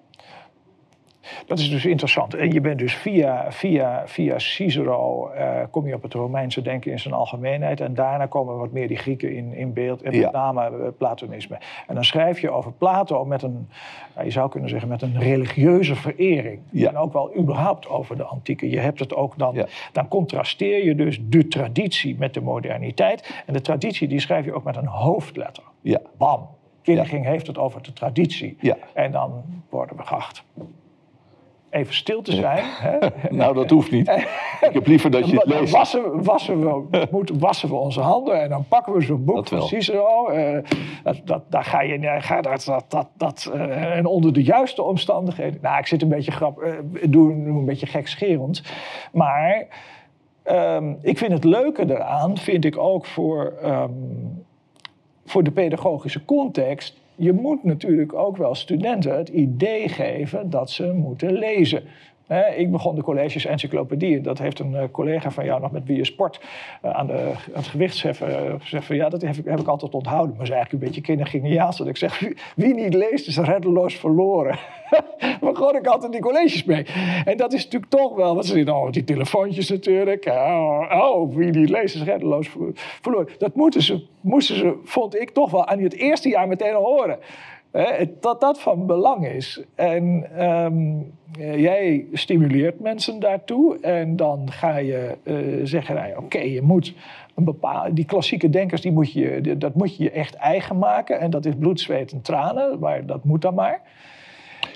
[1.47, 2.35] Dat is dus interessant.
[2.35, 6.91] En je bent dus via, via, via Cicero eh, kom je op het Romeinse denken
[6.91, 7.81] in zijn algemeenheid.
[7.81, 10.03] En daarna komen wat meer die Grieken in, in beeld.
[10.03, 10.31] En met Ja.
[10.31, 11.59] name eh, Platonisme.
[11.87, 13.69] En dan schrijf je over Plato met een,
[14.25, 16.61] je zou kunnen zeggen, met een religieuze verering.
[16.71, 16.89] Ja.
[16.89, 18.71] En ook wel überhaupt over de antieke.
[18.71, 19.67] Je hebt het ook dan, Ja.
[19.93, 23.43] dan contrasteer je dus de traditie met de moderniteit.
[23.47, 25.65] En de traditie die schrijf je ook met een hoofdletter.
[25.81, 26.01] Ja.
[26.19, 26.49] Bam.
[26.83, 28.57] Killiging heeft het over de traditie.
[28.95, 30.45] En dan worden we geacht
[31.75, 32.65] even stil te zijn.
[32.65, 32.99] Hè?
[33.37, 34.09] Nou, dat hoeft niet.
[34.61, 35.73] Ik heb liever dat je het Dan leest.
[35.73, 39.63] wassen, wassen, we, moeten, wassen we onze handen en dan pakken we zo'n boek wel.
[39.63, 40.29] Cicero.
[40.29, 40.59] eh,
[41.03, 42.23] dat, dat, daar ga je naar.
[42.23, 45.59] Ga, dat, dat, dat, dat, eh, en onder de juiste omstandigheden.
[45.63, 48.63] Nou, ik zit een beetje grap, eh, doe, doe een beetje gekscherend.
[49.13, 49.67] Maar
[50.43, 53.91] ehm, ik vind het leuke eraan, vind ik ook voor, ehm,
[55.25, 57.03] voor de pedagogische context.
[57.17, 61.83] Je moet natuurlijk ook wel studenten het idee geven dat ze moeten lezen.
[62.57, 64.21] Ik begon de colleges encyclopedie.
[64.21, 66.41] Dat heeft een eh, collega van jou nog met wie je sport
[66.83, 68.87] eh, aan, de, aan het gewichtsheffen eh, gezegd.
[68.87, 70.37] Van, ja, dat heb ik, heb ik altijd onthouden.
[70.37, 71.77] Maar is eigenlijk een beetje kindergeniaals.
[71.77, 72.19] Dat ik zeg,
[72.57, 74.59] wie, niet leest is reddeloos verloren.
[75.41, 76.87] gewoon ik altijd die colleges mee.
[77.25, 80.27] En dat is natuurlijk toch wel, wat ze zien, oh, die telefoontjes natuurlijk.
[80.27, 83.29] Oh, oh, wie niet leest is reddeloos ver- verloren.
[83.39, 86.85] Dat moeten ze, moesten ze, vond ik toch wel aan het eerste jaar meteen al
[86.85, 87.19] horen.
[87.75, 89.63] Hè, dat dat van belang is.
[89.75, 90.97] En ehm,
[91.39, 93.81] eh, jij stimuleert mensen daartoe.
[93.81, 96.95] En dan ga je eh, zeggen, nou oké, je moet
[97.35, 97.93] een bepaalde...
[97.93, 101.21] Die klassieke denkers, die moet je, dat moet je je echt eigen maken.
[101.21, 102.79] En dat is bloed, zweet en tranen.
[102.79, 103.81] Maar dat moet dan maar.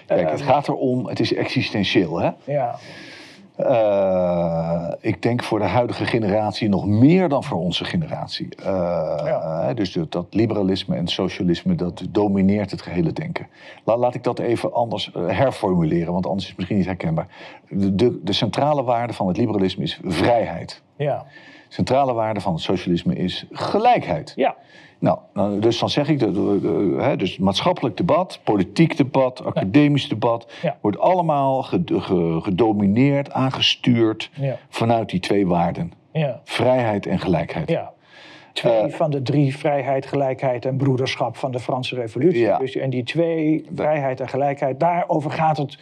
[0.07, 2.21] Kijk, het Ehm, gaat erom, het is existentieel.
[2.21, 2.31] Hè?
[2.45, 2.79] Ja,
[3.59, 8.49] Eh, ik denk voor de huidige generatie nog meer dan voor onze generatie.
[8.57, 8.65] Eh,
[9.25, 9.75] Ja.
[9.75, 13.47] Dus dat, dat liberalisme en socialisme, dat domineert het gehele denken.
[13.85, 17.27] La- laat ik dat even anders eh, herformuleren, want anders is het misschien niet herkenbaar.
[17.69, 20.83] De, de, de centrale waarde van het liberalisme is vrijheid.
[20.97, 21.25] ja,
[21.69, 24.33] Centrale waarde van het socialisme is gelijkheid.
[24.37, 24.55] ja.
[25.01, 30.09] Nou, nou, dus dan zeg ik, de- de- hè, dus maatschappelijk debat, politiek debat, academisch
[30.09, 30.77] debat, Ja.
[30.81, 34.57] wordt allemaal ge- ge- gedomineerd, aangestuurd Ja.
[34.69, 35.93] vanuit die twee waarden.
[36.13, 36.41] ja.
[36.45, 37.69] Vrijheid en gelijkheid.
[37.71, 37.93] Ja.
[38.53, 42.59] Twee Eh, van de drie, vrijheid, gelijkheid en broederschap van de Franse revolutie.
[42.59, 45.79] Dus, en die twee, vrijheid en gelijkheid, daarover gaat het.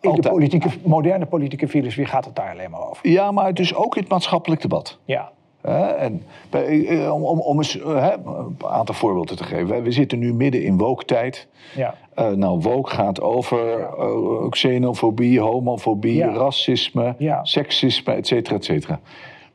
[0.00, 3.08] In de politieke, moderne politieke filosofie gaat het daar alleen maar over.
[3.08, 4.98] Ja, maar dus ook in het maatschappelijk debat.
[5.04, 5.30] Ja,
[5.62, 9.82] en bij- eh, om, om, om eens eh, hè, een aantal voorbeelden te geven.
[9.82, 11.48] We zitten nu midden in woke-tijd.
[11.76, 16.32] ja, Eh, nou, woke gaat over eh, xenofobie, homofobie, Ja.
[16.32, 17.44] racisme, Ja.
[17.44, 19.00] seksisme, et cetera, et cetera.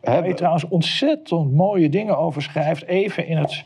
[0.01, 2.85] Waar je trouwens ontzettend mooie dingen over schrijft.
[2.85, 3.63] Even in het,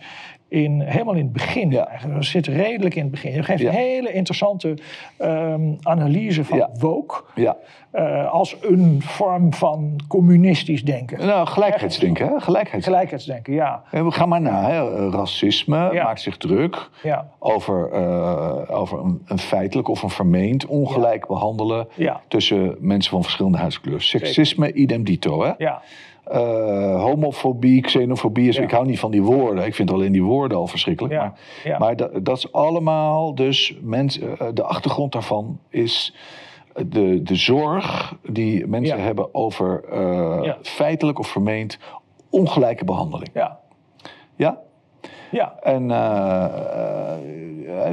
[0.50, 1.72] in, helemaal in het begin.
[1.72, 1.88] Ja.
[1.88, 2.16] Eigenlijk.
[2.16, 3.32] Dat zit redelijk in het begin.
[3.34, 3.70] Je geeft Ja.
[3.70, 4.74] een hele interessante
[5.18, 6.70] ehm, analyse van Ja.
[6.80, 7.22] woke.
[7.36, 7.58] ja.
[7.91, 11.26] eh, als een vorm van communistisch denken.
[11.28, 12.39] Nou, gelijkheidsdenken, hè?
[12.39, 12.82] Gelijkheidsdenken.
[12.84, 13.84] Gelijkheidsdenken, ja.
[13.91, 14.70] Eh, We gaan maar na.
[14.70, 15.10] Hè?
[15.10, 17.30] Racisme maakt zich druk ja.
[17.39, 21.88] over, eh, over een, een feitelijk of een vermeend ongelijk behandelen
[22.28, 24.02] tussen mensen van verschillende huidskleur.
[24.02, 25.43] Seksisme, idem dito.
[25.43, 25.52] Hè?
[25.58, 25.82] Ja,
[26.30, 28.61] Eh, homofobie, xenofobie, is, Ja.
[28.63, 29.65] ik hou niet van die woorden.
[29.65, 31.13] Ik vind alleen die woorden al verschrikkelijk.
[31.13, 31.19] Ja.
[31.21, 31.77] Maar, Ja.
[31.77, 34.38] maar dat, dat is allemaal dus mensen.
[34.39, 36.15] eh, de achtergrond daarvan is
[36.86, 41.77] de, de zorg die mensen hebben over eh, feitelijk of vermeend
[42.30, 43.30] ongelijke behandeling.
[43.34, 43.59] ja,
[44.36, 44.57] Ja?
[45.32, 45.55] ja.
[45.61, 45.88] En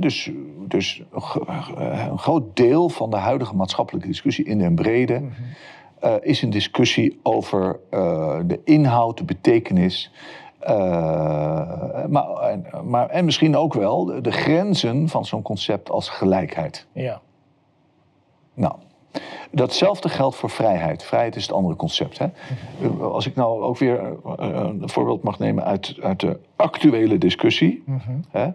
[0.00, 0.30] dus,
[0.68, 1.02] dus
[2.08, 5.30] een groot deel van de huidige maatschappelijke discussie in den brede Mhm.
[6.00, 10.12] Eh, is een discussie over eh, de inhoud, de betekenis.
[10.58, 10.74] eh,
[12.08, 16.86] maar, en, maar, en misschien ook wel de, de grenzen van zo'n concept als gelijkheid.
[16.92, 17.20] ja.
[18.54, 18.74] Nou,
[19.50, 21.04] datzelfde geldt voor vrijheid.
[21.04, 22.18] Vrijheid is het andere concept.
[22.18, 22.26] Hè?
[23.00, 24.00] Als ik nou ook weer
[24.36, 27.84] een voorbeeld mag nemen uit, uit de actuele discussie.
[28.30, 28.50] Hè?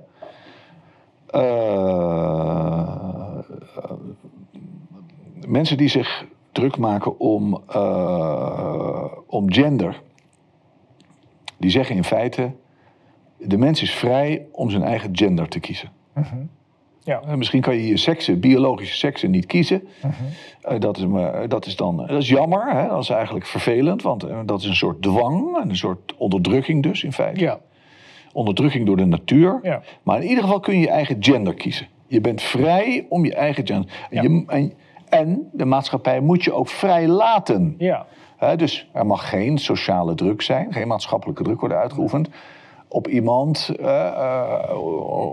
[1.31, 3.37] eh,
[5.47, 10.02] mensen die zich druk maken om, eh, om gender,
[11.58, 12.52] die zeggen in feite:
[13.38, 15.89] de mens is vrij om zijn eigen gender te kiezen.
[17.04, 17.22] Ja.
[17.22, 19.88] Eh, Misschien kan je je seksen, biologische seksen niet kiezen.
[20.62, 22.88] Eh, dat, is, maar- dat is dan dat is jammer, hè?
[22.88, 27.04] dat is eigenlijk vervelend, want dat is een soort dwang, en een soort onderdrukking dus
[27.04, 27.39] in feite.
[27.39, 27.60] Ja.
[28.34, 29.60] Onderdrukking door de natuur.
[29.64, 29.82] Ja.
[30.04, 31.88] Maar in ieder geval kun je je eigen gender kiezen.
[32.08, 34.08] Je bent vrij om je eigen gender.
[34.10, 34.74] En, je, en,
[35.12, 37.76] en de maatschappij moet je ook vrij laten.
[37.78, 38.05] Ja.
[38.55, 42.30] Dus er mag geen sociale druk zijn, geen maatschappelijke druk worden uitgeoefend
[42.91, 44.78] op iemand eh, eh,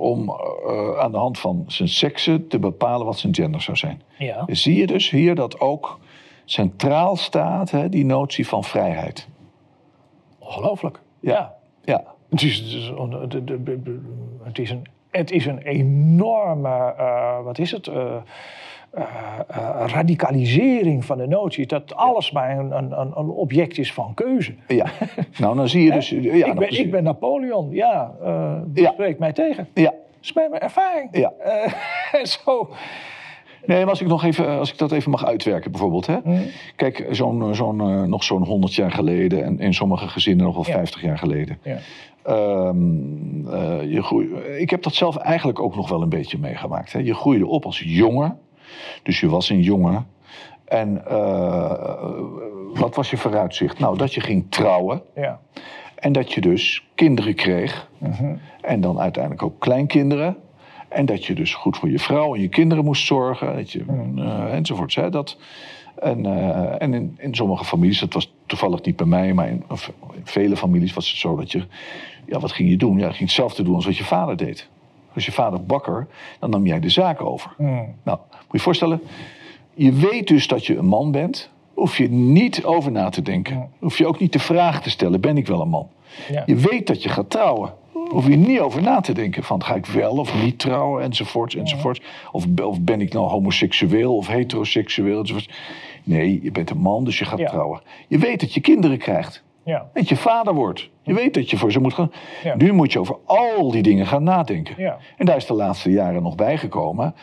[0.01, 4.03] om eh, aan de hand van zijn seksen te bepalen wat zijn gender zou zijn.
[4.19, 4.45] Ja.
[4.45, 5.99] Dus zie je dus hier dat ook
[6.45, 9.29] centraal staat hè, die notie van vrijheid.
[10.39, 11.01] Ongelooflijk.
[11.21, 11.33] Ja.
[11.33, 11.57] Ja.
[11.85, 16.95] Ja, Het is, het het een, het is een enorme,
[17.45, 17.91] wat is het,
[18.91, 19.03] eh,
[19.49, 24.55] eh, radicalisering van de notie dat alles maar een, een, een, object is van keuze.
[24.69, 24.87] ja.
[25.39, 26.09] nou dan zie je dus...
[26.09, 28.13] Ja, ik, ben, ik ben Napoleon, ja,
[28.67, 28.91] die Ja.
[28.93, 29.69] spreekt mij tegen.
[29.75, 31.09] Ja, Dat is bij mijn ervaring.
[31.13, 31.33] ja.
[31.39, 32.69] Eh, zo.
[33.67, 36.07] Nee, maar als ik, nog even, als ik dat even mag uitwerken bijvoorbeeld.
[36.07, 36.17] Hè?
[36.25, 36.43] Mhm.
[36.77, 40.73] Kijk, zo'n, zo'n, nog zo'n 100 jaar geleden en in sommige gezinnen nog wel Ja.
[40.73, 41.59] 50 jaar geleden.
[41.63, 41.77] Ja.
[42.23, 44.29] Ehm, eh, je groei,
[44.59, 46.93] ik heb dat zelf eigenlijk ook nog wel een beetje meegemaakt.
[46.93, 46.99] Hè?
[46.99, 48.39] Je groeide op als jongen,
[49.03, 50.07] dus je was een jongen.
[50.65, 52.11] En eh,
[52.75, 53.79] wat was je vooruitzicht?
[53.79, 55.41] Nou, dat je ging trouwen Ja.
[55.95, 57.89] en dat je dus kinderen kreeg.
[58.61, 60.37] En dan uiteindelijk ook kleinkinderen.
[60.89, 63.57] En dat je dus goed voor je vrouw en je kinderen moest zorgen.
[63.57, 63.85] Dat je,
[64.17, 64.95] eh, enzovoorts.
[64.95, 65.11] Hè?
[65.11, 65.37] Dat,
[65.99, 69.65] en eh, en in, in sommige families, dat was toevallig niet bij mij, maar in
[70.25, 71.63] vele families was het zo dat je.
[72.27, 72.99] Ja, wat ging je doen?
[72.99, 74.69] Ja, je ging hetzelfde doen als wat je vader deed.
[75.19, 76.07] Als je vader bakker,
[76.41, 77.55] dan nam jij de zaak over.
[77.57, 77.95] Mm.
[78.03, 79.01] Nou, moet je je voorstellen,
[79.75, 81.51] je weet dus dat je een man bent.
[81.75, 83.71] Hoef je niet over na te denken.
[83.79, 85.89] Hoef je ook niet de vraag te stellen: ben ik wel een man?
[86.31, 86.43] Ja.
[86.47, 87.75] Je weet dat je gaat trouwen.
[88.09, 91.55] Hoef je niet over na te denken van ga ik wel of niet trouwen enzovoorts
[91.55, 92.01] enzovoorts.
[92.33, 95.51] Of, of ben ik nou homoseksueel of heteroseksueel enzovoorts.
[96.05, 97.49] Nee, je bent een man, dus je gaat Ja.
[97.49, 97.81] trouwen.
[98.09, 99.43] Je weet dat je kinderen krijgt.
[99.69, 99.89] Ja.
[99.93, 100.89] Dat je vader wordt.
[101.03, 102.13] Je weet dat je voor ze moet gaan.
[102.45, 102.55] Ja.
[102.57, 104.75] Nu moet je over al die dingen gaan nadenken.
[104.79, 104.97] Ja.
[105.17, 107.15] En daar is de laatste jaren nog bijgekomen.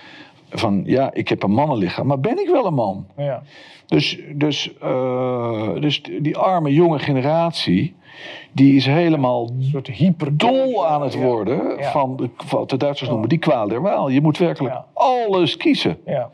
[0.49, 3.05] Van ja, ik heb een mannenlichaam, maar ben ik wel een man?
[3.17, 3.41] Ja.
[3.85, 7.95] Dus, dus, eh, dus die arme jonge generatie,
[8.51, 11.91] die is helemaal Een soort hyper dol aan het worden Ja.
[11.91, 14.09] van de, wat de Duitsers noemen die kwaal der waal.
[14.09, 14.85] Je moet werkelijk Ja.
[14.93, 15.97] alles kiezen.
[16.05, 16.29] Ja.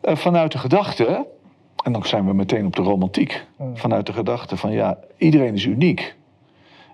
[0.00, 1.26] Eh, vanuit de gedachte,
[1.84, 5.64] en dan zijn we meteen op de romantiek, vanuit de gedachte van ja, iedereen is
[5.64, 6.18] uniek.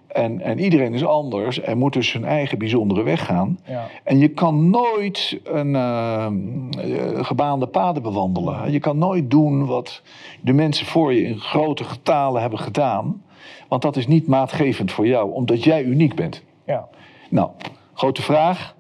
[0.07, 3.59] En, en iedereen is anders en moet dus zijn eigen bijzondere weg gaan.
[3.65, 3.89] Ja.
[4.05, 8.73] En je kan nooit een eh, eh, gebaande paden bewandelen.
[8.73, 10.03] Je kan nooit doen wat
[10.41, 13.23] de mensen voor je in grote getalen hebben gedaan.
[13.69, 16.43] Want dat is niet maatgevend voor jou, omdat jij uniek bent.
[16.67, 16.89] Ja.
[17.31, 17.51] Nou,
[17.95, 18.75] grote vraag.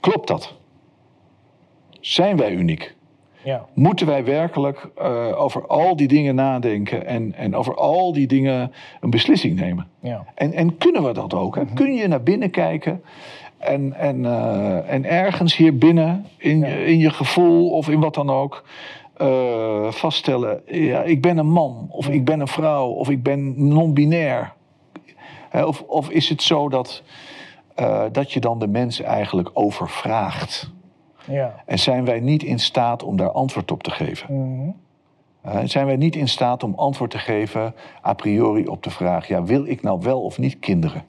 [0.00, 0.54] Klopt dat?
[2.00, 2.96] Zijn wij uniek?
[3.42, 3.66] Ja.
[3.74, 8.72] Moeten wij werkelijk eh, over al die dingen nadenken en, en over al die dingen
[9.00, 9.86] een beslissing nemen?
[10.00, 10.24] Ja.
[10.34, 11.56] En, en kunnen we dat ook?
[11.56, 11.64] Hè?
[11.74, 13.02] Kun je naar binnen kijken
[13.58, 18.14] en, en, eh, en ergens hier binnen, in, je, in je gevoel of in wat
[18.14, 18.64] dan ook,
[19.16, 23.68] eh, vaststellen: ja, ik ben een man, of ik ben een vrouw, of ik ben
[23.68, 24.52] non-binair?
[25.52, 27.02] Of, of is het zo dat,
[28.12, 30.70] dat je dan de mensen eigenlijk overvraagt?
[31.28, 31.62] Ja.
[31.66, 34.34] En zijn wij niet in staat om daar antwoord op te geven?
[34.34, 34.70] Mhm.
[35.46, 37.74] Uh, zijn wij niet in staat om antwoord te geven
[38.06, 41.04] a priori op de vraag: ja, wil ik nou wel of niet kinderen?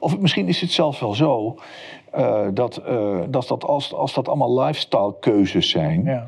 [0.00, 1.58] Of misschien is het zelfs wel zo
[2.10, 6.26] eh, dat, eh, dat, dat als, als dat allemaal lifestyle keuzes zijn, Ja.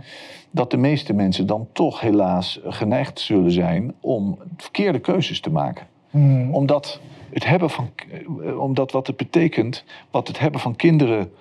[0.51, 5.87] dat de meeste mensen dan toch helaas geneigd zullen zijn om verkeerde keuzes te maken.
[6.11, 6.55] Mhm.
[6.55, 7.01] Omdat
[7.31, 7.91] het hebben van,
[8.45, 11.33] eh, omdat wat het betekent, wat het hebben van kinderen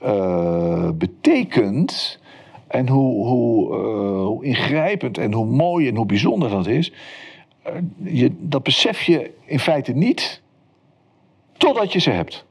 [0.00, 2.18] eh, betekent.
[2.66, 6.92] En hoe, hoe, eh, hoe ingrijpend en hoe mooi en hoe bijzonder dat is.
[7.62, 7.72] eh,
[8.02, 10.42] je, dat besef je in feite niet
[11.56, 12.46] totdat je ze hebt.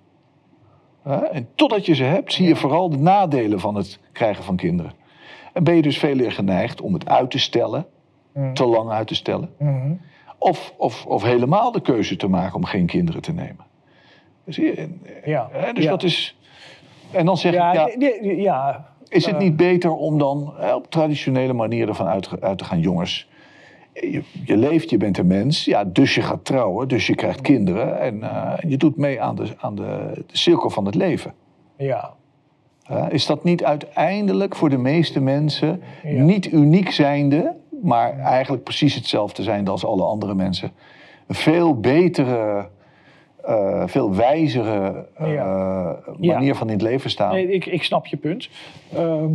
[1.31, 4.91] En totdat je ze hebt, zie je vooral de nadelen van het krijgen van kinderen.
[5.53, 7.85] En ben je dus veel eer geneigd om het uit te stellen,
[8.53, 9.49] te lang uit te stellen.
[9.59, 9.93] Mhm.
[10.38, 13.65] Of, of, of helemaal de keuze te maken om geen kinderen te nemen.
[14.45, 14.89] Zie je?
[15.25, 15.49] Ja.
[15.73, 15.89] Dus Ja.
[15.89, 16.36] dat is.
[17.11, 18.87] En dan zeg Ja, ik, ja, ja.
[19.07, 22.79] is het eh, niet beter om dan op traditionele manier ervan uit, uit te gaan,
[22.79, 23.27] jongens?
[24.01, 27.41] je, je leeft, je bent een mens, ja, dus je gaat trouwen, dus je krijgt
[27.41, 31.33] kinderen en eh, je doet mee aan, de, aan de, de cirkel van het leven.
[31.77, 32.13] Ja.
[33.09, 36.23] Is dat niet uiteindelijk voor de meeste mensen Ja.
[36.23, 40.71] niet uniek zijnde, maar eigenlijk precies hetzelfde zijnde als alle andere mensen?
[41.27, 42.69] Een veel betere,
[43.47, 45.99] eh, veel wijzere eh, Ja.
[46.17, 46.53] manier Ja.
[46.53, 47.33] van in het leven staan.
[47.33, 48.49] Nee, ik, ik snap je punt.
[48.93, 49.33] Ehm,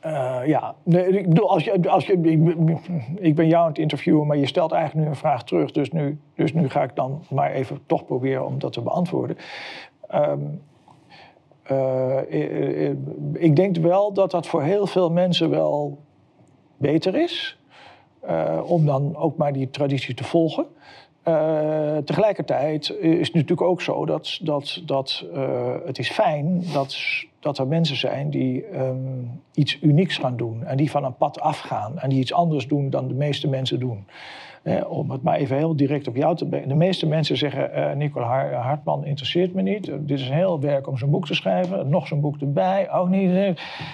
[0.00, 2.56] eh, ja, nee, ik bedoel, als je, als je, ik,
[3.14, 5.72] ik ben jou aan het interviewen, maar je stelt eigenlijk nu een vraag terug.
[5.72, 9.36] Dus nu, dus nu ga ik dan maar even toch proberen om dat te beantwoorden.
[10.08, 10.40] Ehm,
[11.66, 12.96] eh, eh, eh,
[13.32, 15.98] ik denk wel dat dat voor heel veel mensen wel
[16.76, 17.58] beter is.
[18.64, 20.66] om dan ook maar die traditie te volgen.
[21.26, 26.96] Eh, tegelijkertijd is het natuurlijk ook zo dat, dat, dat eh, het is fijn dat,
[27.40, 28.96] dat er mensen zijn die ehm,
[29.54, 30.64] iets unieks gaan doen.
[30.64, 31.98] En die van een pad afgaan.
[31.98, 34.06] En die iets anders doen dan de meeste mensen doen.
[34.66, 36.68] Eh, om het maar even heel direct op jou te brengen.
[36.68, 39.88] De meeste mensen zeggen, eh Nicole Har- Hartman interesseert me niet.
[39.88, 41.88] Eh, dit is heel werk om zo'n boek te schrijven.
[41.88, 43.30] Nog zo'n boek erbij, ook niet.
[43.30, 43.48] eh.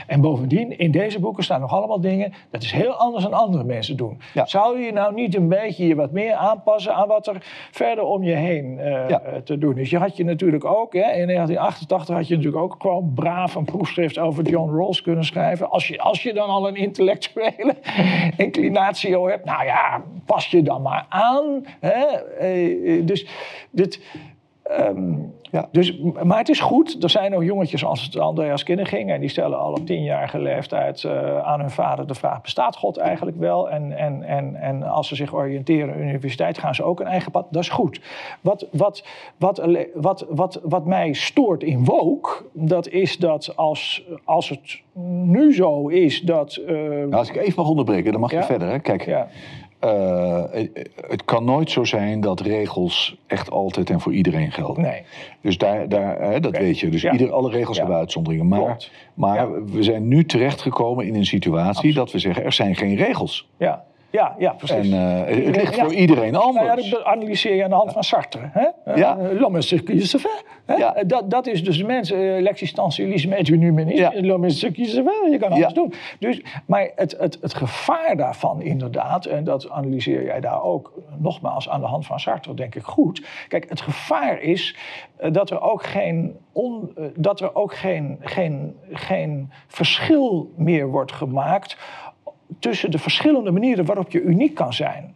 [0.07, 2.33] En bovendien, in deze boeken staan nog allemaal dingen...
[2.51, 4.21] dat is heel anders dan andere mensen doen.
[4.35, 4.47] Ja.
[4.47, 6.95] Zou je nou niet een beetje je wat meer aanpassen...
[6.95, 7.37] aan wat er
[7.71, 9.21] verder om je heen eh, Ja.
[9.21, 9.91] eh, te doen is?
[9.91, 13.65] Je had je natuurlijk ook, hè, in 1988 had je natuurlijk ook gewoon braaf een
[13.65, 14.19] proefschrift...
[14.19, 15.71] over John Rawls kunnen schrijven.
[15.71, 17.75] Als je, als je dan al een intellectuele
[18.37, 19.45] inclinatie hebt...
[19.45, 21.65] nou ja, pas je dan maar aan.
[21.81, 22.05] Hè?
[22.39, 23.27] Eh, eh, dus
[23.71, 24.01] dit...
[24.63, 25.15] ehm,
[25.53, 25.69] Ja.
[25.73, 27.03] dus, maar het is goed.
[27.03, 29.11] Er zijn nog jongetjes als het Andreas Kinneging.
[29.11, 32.97] En die stellen al op tienjarige leeftijd eh, aan hun vader de vraag: bestaat God
[32.97, 33.71] eigenlijk wel?
[33.71, 37.07] En, en, en, en als ze zich oriënteren aan de universiteit, gaan ze ook een
[37.07, 37.47] eigen pad.
[37.51, 38.01] Dat is goed.
[38.41, 39.05] Wat, wat,
[39.37, 39.63] wat,
[39.95, 44.81] wat, wat, wat mij stoort in woke, dat is dat als, als het
[45.35, 46.61] nu zo is dat.
[46.67, 48.39] Nou, als ik even mag onderbreken, dan mag Ja.
[48.39, 48.69] je verder.
[48.69, 48.79] Hè?
[48.79, 49.29] Kijk, ja,
[49.83, 54.83] eh, het- het kan nooit zo zijn dat regels echt altijd en voor iedereen gelden.
[54.83, 55.03] nee.
[55.41, 56.89] Dus daar, daar, hè, dat weet je.
[56.89, 57.13] Dus Ja.
[57.13, 57.83] ieder, alle regels Ja.
[57.83, 58.49] hebben uitzonderingen.
[58.49, 58.91] Maar, Klopt.
[59.15, 59.51] maar Ja.
[59.65, 63.49] we zijn nu terechtgekomen in een situatie dat we zeggen: er zijn geen regels.
[63.57, 64.91] Ja, ja, ja precies.
[64.91, 65.83] En eh, het ligt Ja.
[65.83, 66.91] voor iedereen Nou ja, anders.
[66.91, 68.51] dat analyseer je aan de hand van Sartre.
[68.53, 68.95] Hè?
[68.95, 69.19] Ja.
[69.19, 70.41] Eh, L'homme est ce qu'il se?
[70.79, 70.95] Ja.
[71.07, 74.01] Dat, dat is dus de mensen, eh, l'existentialisme et humanisme.
[74.01, 74.13] Ja.
[74.15, 74.71] L'homme se.
[75.31, 75.69] Je kan alles Ja.
[75.69, 75.93] doen.
[76.19, 81.69] Dus, maar het, het, het gevaar daarvan inderdaad, en dat analyseer jij daar ook nogmaals
[81.69, 83.27] aan de hand van Sartre, denk ik goed.
[83.49, 84.77] Kijk, het gevaar is
[85.31, 91.77] dat er ook geen, on, dat er ook geen, geen, geen verschil meer wordt gemaakt
[92.63, 95.15] tussen de verschillende manieren waarop je uniek kan zijn.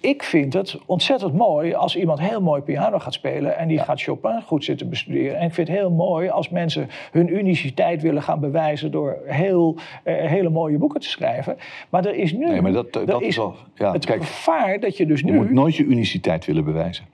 [0.00, 4.02] Ik vind het ontzettend mooi als iemand heel mooi piano gaat spelen en die gaat
[4.02, 5.38] Chopin goed zitten bestuderen.
[5.38, 9.76] En ik vind het heel mooi als mensen hun uniciteit willen gaan bewijzen door heel,
[10.02, 11.56] eh, hele mooie boeken te schrijven.
[11.88, 14.80] Maar er is nu Nee, maar dat- er dat is wel- ja, het kijk, gevaar
[14.80, 15.32] dat je dus Je nu.
[15.32, 17.04] moet nooit je uniciteit willen bewijzen.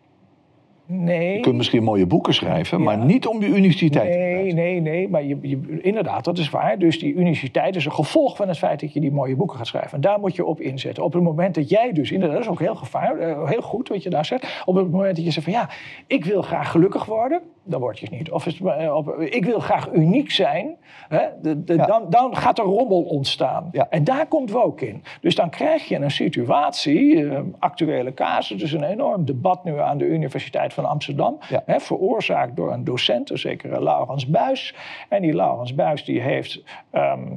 [0.86, 4.54] Nee, Je kunt misschien mooie boeken schrijven, maar niet om je uniciteit te Nee, bewijzen.
[4.56, 6.78] nee, nee, maar je, je- inderdaad, dat is waar.
[6.78, 9.66] Dus die uniciteit is een gevolg van het feit dat je die mooie boeken gaat
[9.66, 9.92] schrijven.
[9.92, 11.04] En daar moet je op inzetten.
[11.04, 13.88] Op het moment dat jij dus, inderdaad, dat is ook heel gevaar, eh, heel goed
[13.88, 14.62] wat je daar zegt.
[14.64, 15.68] Op het moment dat je zegt van ja,
[16.06, 18.30] ik wil graag gelukkig worden, dan word je het niet.
[18.30, 20.76] Of is eh, ik wil graag uniek zijn,
[21.08, 21.86] hè, de, de, Ja.
[21.86, 23.68] dan, dan gaat er rommel ontstaan.
[23.72, 23.86] Ja.
[23.90, 25.02] En daar komt woke in.
[25.20, 29.98] Dus dan krijg je een situatie, eh, actuele casus, dus een enorm debat nu aan
[29.98, 31.38] de Universiteit van Amsterdam.
[31.48, 31.62] Ja.
[31.66, 34.74] Hè, veroorzaakt door een docent, een zekere Laurens Buis.
[35.08, 37.32] En die Laurens Buis die heeft ehm,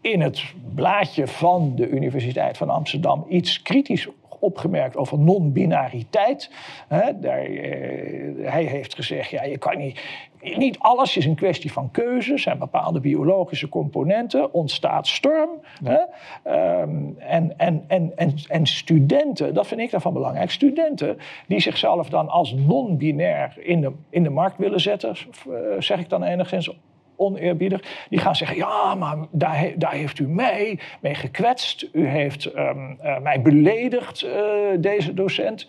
[0.00, 0.42] in het
[0.74, 4.08] blaadje van de Universiteit van Amsterdam iets kritisch
[4.40, 6.50] opgemerkt over non-binariteit.
[6.88, 10.00] Daar, eh, hij heeft gezegd, ja, je kan niet,
[10.40, 12.32] niet alles is een kwestie van keuze.
[12.32, 15.50] Er zijn bepaalde biologische componenten, ontstaat storm.
[15.84, 15.98] Hè,
[16.42, 22.08] ehm, en, en, en, en, en studenten, dat vind ik daarvan belangrijk, studenten die zichzelf
[22.08, 26.70] dan als non-binair in de, in de markt willen zetten, eh, zeg ik dan enigszins
[27.18, 28.06] oneerbiedig.
[28.08, 31.88] Die gaan zeggen, ja, maar daar, daar heeft u mij mee gekwetst.
[31.92, 34.42] U heeft ehm, eh, mij beledigd, eh,
[34.78, 35.68] deze docent.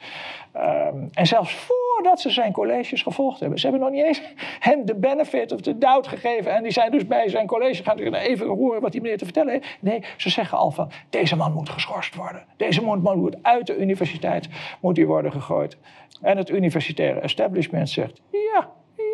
[0.52, 3.60] Ehm, en zelfs voordat ze zijn colleges gevolgd hebben.
[3.60, 4.22] Ze hebben nog niet eens
[4.70, 6.56] hem de benefit of the doubt gegeven.
[6.56, 9.54] En die zijn dus bij zijn college gaan even horen wat die meneer te vertellen
[9.54, 9.78] heeft.
[9.80, 12.46] Nee, ze zeggen al van, deze man moet geschorst worden.
[12.58, 15.78] Deze man moet uit de universiteit moet hij worden gegooid.
[16.22, 18.70] En het universitaire establishment zegt, ja,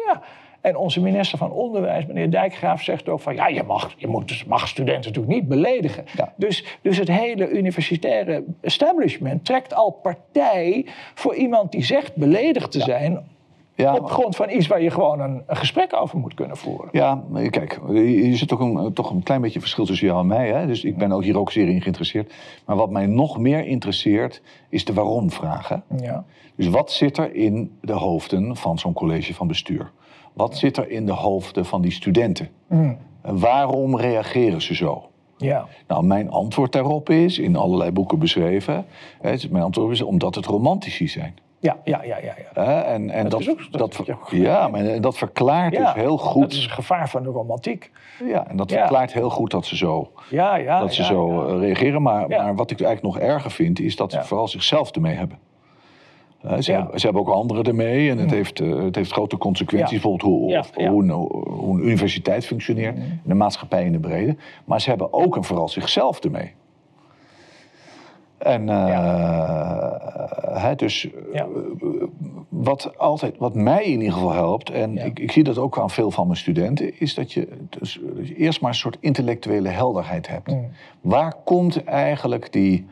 [0.05, 0.21] ja.
[0.65, 3.35] En onze minister van Onderwijs, meneer Dijkgraaf, zegt ook van...
[3.35, 6.05] ja, je mag, je moet, mag studenten natuurlijk niet beledigen.
[6.15, 6.33] Ja.
[6.35, 10.85] Dus, dus het hele universitaire establishment trekt al partij...
[11.13, 13.33] voor iemand die zegt beledigd te zijn...
[13.75, 16.89] Ja, op grond van iets waar je gewoon een, een gesprek over moet kunnen voeren.
[16.91, 20.49] Ja, kijk, je zit ook een, toch een klein beetje verschil tussen jou en mij.
[20.49, 20.67] Hè?
[20.67, 22.33] Dus ik ben ook hier ook zeer in geïnteresseerd.
[22.65, 25.67] Maar wat mij nog meer interesseert, is de waarom-vraag.
[25.67, 25.77] hè?
[26.05, 26.25] Ja.
[26.55, 29.91] Dus wat zit er in de hoofden van zo'n college van bestuur?
[30.35, 32.49] Wat zit er in de hoofden van die studenten?
[32.67, 32.97] Mm.
[33.21, 35.09] En waarom reageren ze zo?
[35.37, 35.65] Ja.
[35.87, 38.85] Nou, mijn antwoord daarop is, in allerlei boeken beschreven...
[39.21, 41.35] Hè, het- mijn antwoord is omdat het romantici zijn.
[41.59, 42.33] Ja, ja, ja, ja.
[42.55, 42.83] ja.
[42.83, 46.41] En, en Dat dat, ja, maar dat verklaart Ja, dus heel goed...
[46.41, 47.91] Dat is het gevaar van de romantiek.
[48.25, 48.77] Ja, en dat Ja.
[48.79, 50.79] verklaart heel goed dat ze zo, Ja, ja.
[50.79, 52.01] dat ze zo eh, reageren.
[52.01, 55.37] Maar, maar wat ik eigenlijk nog erger vind, is dat ze vooral zichzelf ermee hebben.
[56.47, 56.77] Eh, ze, Ja.
[56.79, 59.91] hebben ze hebben ook anderen ermee en het, heeft, eh, het heeft grote consequenties.
[59.91, 64.35] Bijvoorbeeld hoe, of- een, hoe een universiteit functioneert, en de maatschappij in de brede.
[64.65, 66.51] Maar ze hebben ook en vooral zichzelf ermee.
[68.37, 69.91] En eh,
[70.61, 71.07] hè, dus
[72.49, 75.89] wat, altijd, wat mij in ieder geval helpt, en ik, ik zie dat ook aan
[75.89, 77.99] veel van mijn studenten, is dat je, dus,
[78.37, 80.47] eerst maar een soort intellectuele helderheid hebt.
[80.51, 80.67] Mm.
[81.01, 82.85] Waar komt eigenlijk die,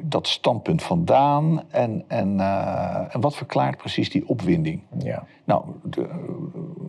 [0.00, 4.80] dat standpunt vandaan en, en, eh, en wat verklaart precies die opwinding?
[4.98, 5.24] Ja.
[5.44, 6.08] Nou, de-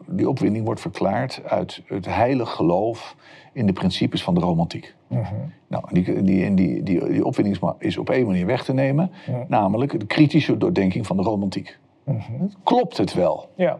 [0.08, 3.16] die opwinding wordt verklaard uit het heilig geloof
[3.54, 4.96] in de principes van de romantiek.
[5.08, 5.34] Mhm.
[5.68, 9.12] Nou, die, die, die, die, die opwinding is op één manier weg te nemen,
[9.48, 11.80] namelijk de kritische doordenking van de romantiek.
[12.04, 12.46] Mhm.
[12.64, 13.50] Klopt het wel?
[13.56, 13.80] Ja.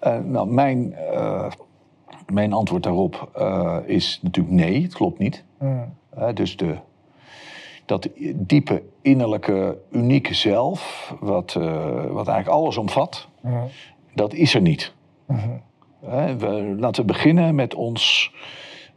[0.00, 1.50] Eh, nou, mijn, eh,
[2.32, 3.30] mijn antwoord daarop
[3.86, 5.44] is natuurlijk nee, het klopt niet.
[5.58, 6.76] Eh, dus de,
[7.90, 13.64] dat diepe, innerlijke, unieke zelf, wat, eh, wat eigenlijk alles omvat, Mhm.
[14.14, 14.92] dat is er niet.
[15.26, 15.48] Mhm.
[16.38, 18.32] We, laten we beginnen met ons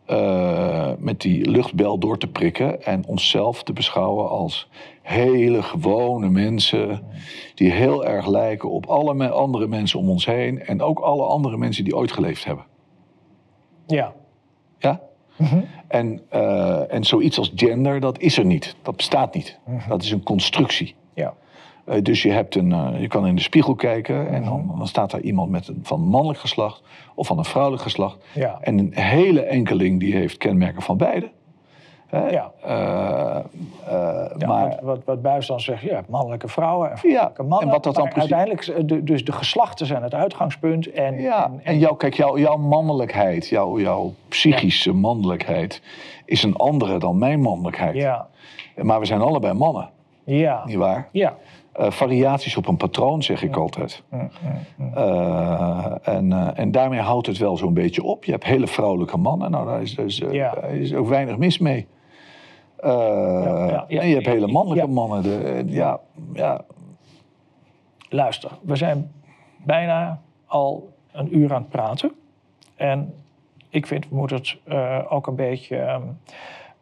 [0.06, 4.70] eh, met die luchtbel door te prikken en onszelf te beschouwen als
[5.02, 7.04] hele gewone mensen
[7.56, 11.24] die heel erg lijken op alle me- andere mensen om ons heen en ook alle
[11.26, 12.66] andere mensen die ooit geleefd hebben.
[13.88, 14.14] Ja.
[14.80, 15.02] Ja?
[15.36, 15.60] Mhm.
[15.88, 18.76] En, eh, en zoiets als gender, dat is er niet.
[18.82, 19.60] Dat bestaat niet.
[19.88, 20.96] Dat is een constructie.
[21.14, 21.34] Ja.
[21.86, 24.88] Eh, dus je, hebt een, eh, je kan in de spiegel kijken en dan, dan
[24.88, 26.82] staat daar iemand met een, van mannelijk geslacht
[27.16, 28.18] of van een vrouwelijk geslacht.
[28.34, 28.58] Ja.
[28.62, 31.32] En een hele enkeling die heeft kenmerken van beide.
[32.16, 32.28] Hè?
[32.30, 32.52] Ja.
[32.62, 33.36] Eh,
[33.86, 37.44] eh, Ja, maar wat, wat, wat Buis dan zegt, ja, mannelijke vrouwen en Ja, vrouwelijke
[37.44, 37.68] mannen.
[37.68, 40.92] en wat dat dan precies- uiteindelijk, de, dus de geslachten zijn het uitgangspunt.
[40.92, 45.82] En, ja, en, en jouw, kijk, jouw, jouw mannelijkheid, jouw, jouw psychische mannelijkheid
[46.26, 47.96] is een andere dan mijn mannelijkheid.
[47.96, 48.28] ja,
[48.76, 49.90] Maar we zijn allebei mannen,
[50.24, 51.08] ja, nietwaar?
[51.12, 51.36] ja.
[51.74, 54.04] Eh, variaties op een patroon, zeg ik altijd.
[54.94, 58.24] Eh, en, en daarmee houdt het wel zo'n beetje op.
[58.26, 60.54] Je hebt hele vrouwelijke mannen, nou daar is, dus, Ja.
[60.62, 61.88] daar is ook weinig mis mee.
[62.84, 65.24] Eh, ja, en je hebt hele mannelijke mannen.
[65.24, 66.00] De, eh, ja,
[66.34, 66.62] ja,
[68.10, 69.12] Luister, we zijn
[69.58, 72.12] bijna al een uur aan het praten.
[72.76, 73.14] En
[73.70, 76.02] ik vind, we moeten het eh, ook een beetje ehm,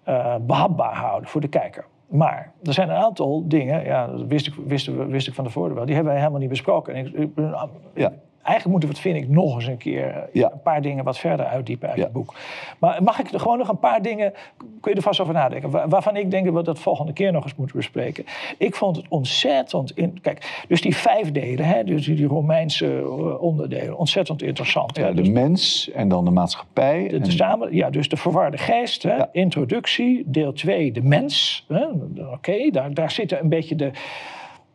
[0.04, 1.86] eh, behapbaar houden voor de kijker.
[2.08, 5.44] Maar er zijn een aantal dingen, ja, dat wist ik, wisten we, wist ik van
[5.46, 6.94] tevoren wel, die hebben wij helemaal niet besproken.
[6.94, 7.56] En ik, ik ben-
[7.94, 8.12] Ja.
[8.44, 10.52] Eigenlijk moeten we het, vind ik, nog eens een keer eh, Ja.
[10.52, 12.04] een paar dingen wat verder uitdiepen uit Ja.
[12.04, 12.34] het boek.
[12.80, 14.34] Maar mag ik er gewoon nog een paar dingen,
[14.82, 17.32] kun je er vast over nadenken, wa- waarvan ik denk dat we dat volgende keer
[17.32, 18.26] nog eens moeten bespreken.
[18.58, 23.42] Ik vond het ontzettend, in, kijk, dus die vijf delen, hè, dus die, Romeinse eh,
[23.42, 24.98] onderdelen, ontzettend interessant.
[24.98, 25.06] hè.
[25.08, 27.08] ja, Dus de mens en dan de maatschappij.
[27.08, 29.30] de, en- de samen, ja, dus de verwarde geest, hè, Ja.
[29.32, 31.66] introductie, deel 2, de mens.
[31.68, 31.86] hè,
[32.32, 33.92] Oké, daar, daar zitten een beetje de.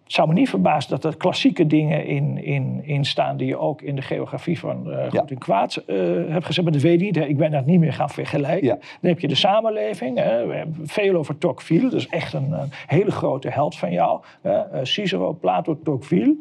[0.07, 3.59] Het zou me niet verbazen dat er klassieke dingen in, in, in staan die je
[3.59, 5.09] ook in de geografie van Ja.
[5.21, 5.97] goed en kwaad eh,
[6.29, 6.65] hebt gezet.
[6.65, 7.17] Maar dat weet ik niet.
[7.17, 8.67] Ik ben dat niet meer gaan vergelijken.
[8.67, 8.75] Ja.
[8.75, 10.19] Dan heb je de samenleving.
[10.19, 10.47] Hè.
[10.47, 11.83] We hebben veel over Tocqueville.
[11.83, 14.21] Dat is echt een, een hele grote held van jou.
[14.41, 14.59] Hè.
[14.61, 16.35] Eh, Cicero, Plato, Tocqueville.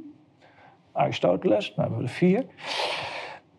[0.91, 2.45] Aristoteles, dan hebben we er vier.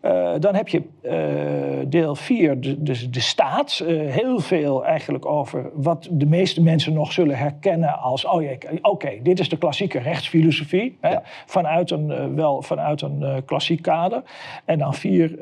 [0.07, 3.79] Eh, dan heb je eh, deel 4, de, de, de staat.
[3.87, 8.25] Eh, heel veel eigenlijk over wat de meeste mensen nog zullen herkennen als...
[8.25, 8.51] oh ja,
[8.81, 10.97] oké, dit is de klassieke rechtsfilosofie.
[11.01, 11.21] Hè, Ja.
[11.45, 14.23] vanuit een, wel vanuit een klassiek kader.
[14.65, 15.37] En dan 4,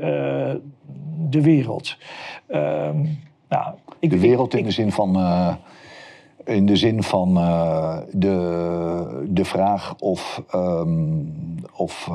[1.30, 1.98] de wereld.
[2.48, 2.98] Ehm,
[3.50, 5.18] nou, ik, De wereld in ik- de zin van,
[6.46, 7.34] in de, zin van
[8.12, 11.14] de, de vraag of, ehm,
[11.76, 12.10] of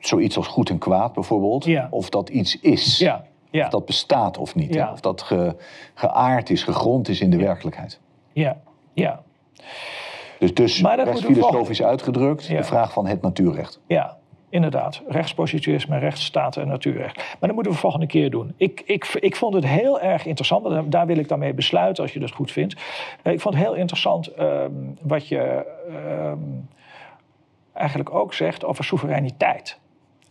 [0.00, 1.86] zoiets als goed en kwaad bijvoorbeeld, Ja.
[1.90, 2.98] of dat iets is.
[2.98, 4.80] Ja, ja, Of dat bestaat of niet.
[4.92, 5.56] Of dat ge,
[5.94, 8.00] geaard is, gegrond is in de werkelijkheid.
[8.32, 8.56] ja,
[8.92, 9.22] ja,
[10.38, 13.80] Dus, dus rechtsfilosofisch uitgedrukt, de vraag van het natuurrecht.
[13.86, 14.16] ja.
[14.48, 17.16] Inderdaad, rechtspositivisme, rechtsstaat en natuurrecht.
[17.16, 18.54] Maar dat moeten we volgende keer doen.
[18.56, 22.12] Ik, ik, ik vond het heel erg interessant, daar wil ik dan mee besluiten als
[22.12, 22.74] je dat goed vindt.
[23.22, 24.70] Eh, Ik vond het heel interessant ehm,
[25.02, 25.66] wat je.
[25.88, 26.38] ehm,
[27.76, 29.78] eigenlijk ook zegt over soevereiniteit.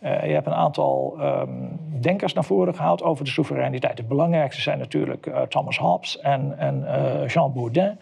[0.03, 3.97] Uh, je hebt een aantal um, denkers naar voren gehaald over de soevereiniteit.
[3.97, 7.99] De belangrijkste zijn natuurlijk uh, Thomas Hobbes en, en uh, Jean Baudin.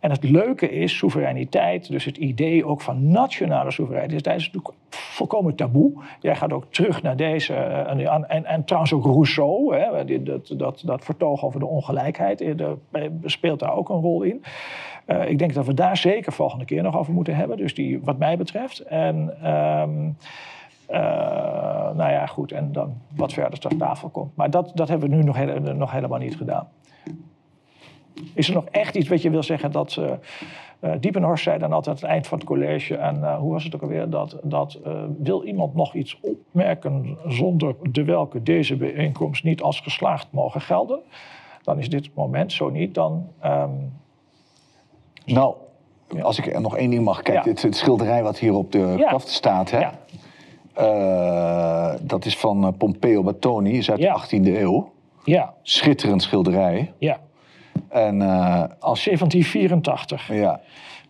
[0.00, 5.54] En het leuke is, soevereiniteit, dus het idee ook van nationale soevereiniteit, is natuurlijk volkomen
[5.54, 5.92] taboe.
[6.20, 10.82] Jij gaat ook terug naar deze, en, en, en trouwens ook Rousseau, hè, dat, dat,
[10.84, 12.44] dat vertoog over de ongelijkheid,
[13.24, 14.44] speelt daar ook een rol in.
[15.06, 18.00] Uh, ik denk dat we daar zeker volgende keer nog over moeten hebben, dus die
[18.02, 18.80] wat mij betreft.
[18.80, 19.16] En...
[19.52, 20.16] Um,
[20.90, 20.98] uh,
[21.94, 24.36] nou ja, goed, en dan wat verder ter tafel komt.
[24.36, 25.44] Maar dat, dat hebben we nu nog,
[25.74, 26.68] nog helemaal niet gedaan.
[28.34, 29.96] Is er nog echt iets wat je wil zeggen dat...
[29.98, 30.10] Uh,
[30.80, 32.96] uh, Diepenhorst zei dan altijd aan het eind van het college...
[32.96, 34.10] en hoe was het ook alweer?
[34.10, 34.80] Dat, dat
[35.18, 37.18] wil iemand nog iets opmerken...
[37.26, 40.98] zonder de welke deze bijeenkomst niet als geslaagd mogen gelden?
[41.62, 42.52] Dan is dit moment.
[42.52, 43.28] Zo niet, dan...
[43.44, 44.00] Um...
[45.26, 45.54] Nou,
[46.22, 47.22] als ik nog één ding mag.
[47.22, 47.50] Kijk, ja.
[47.50, 49.70] het, het, schilderij wat hier op de kaft staat...
[49.70, 49.78] Hè?
[49.78, 49.92] Ja.
[50.80, 54.92] Uh, dat is van Pompeo Battoni, is uit de 18e eeuw.
[55.24, 55.54] Ja.
[55.62, 56.92] Schitterend schilderij.
[56.98, 57.18] Ja.
[57.88, 60.32] En, uh, als 1784.
[60.32, 60.60] Ja.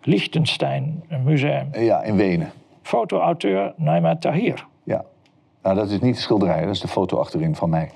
[0.02, 1.68] Liechtenstein Museum.
[1.72, 2.52] Ja, in Wenen.
[2.82, 4.66] Fotoauteur Naima Tahir.
[4.84, 5.04] Ja.
[5.62, 7.90] Nou, dat is niet de schilderij, dat is de foto achterin van mij.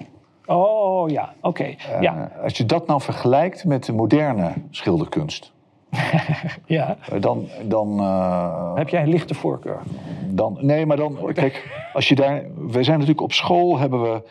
[0.46, 1.46] Oh ja, oké.
[1.48, 1.78] Okay.
[2.00, 2.30] Ja.
[2.42, 5.52] Als je dat nou vergelijkt met de moderne schilderkunst.
[6.66, 6.96] ja.
[7.18, 7.48] Dan.
[7.62, 9.82] dan uh, Heb jij een lichte voorkeur?
[10.26, 11.18] Dan, nee, maar dan.
[11.32, 12.42] Kijk, als je daar.
[12.56, 14.22] Wij zijn natuurlijk op school, hebben we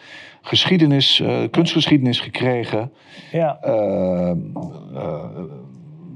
[0.42, 2.92] geschiedenis, uh, kunstgeschiedenis gekregen.
[3.32, 3.60] Ja.
[3.66, 4.32] Uh,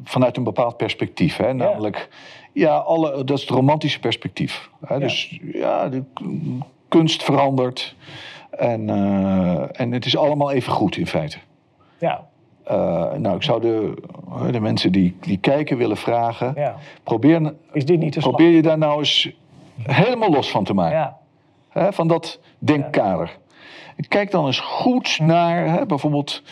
[0.03, 1.37] vanuit een bepaald perspectief.
[1.37, 1.53] Hè?
[1.53, 2.09] Namelijk,
[2.53, 4.69] ja, alle, dat is het romantische perspectief.
[4.85, 4.93] Hè?
[4.93, 4.99] Ja.
[4.99, 6.03] Dus ja, de
[6.87, 7.95] kunst verandert.
[8.49, 8.89] En,
[9.71, 11.37] en het is allemaal even goed in feite.
[11.99, 12.27] Ja.
[12.71, 13.93] Uh, nou, ik zou de,
[14.51, 16.53] de mensen die, die kijken willen vragen.
[16.55, 16.75] Ja.
[17.03, 19.31] Probeer, Is dit niet te probeer je daar nou eens
[19.83, 20.97] helemaal los van te maken.
[20.97, 21.17] Ja.
[21.69, 23.37] Hè, van dat denkkader.
[23.95, 24.03] Ja.
[24.07, 26.43] Kijk dan eens goed naar hè, bijvoorbeeld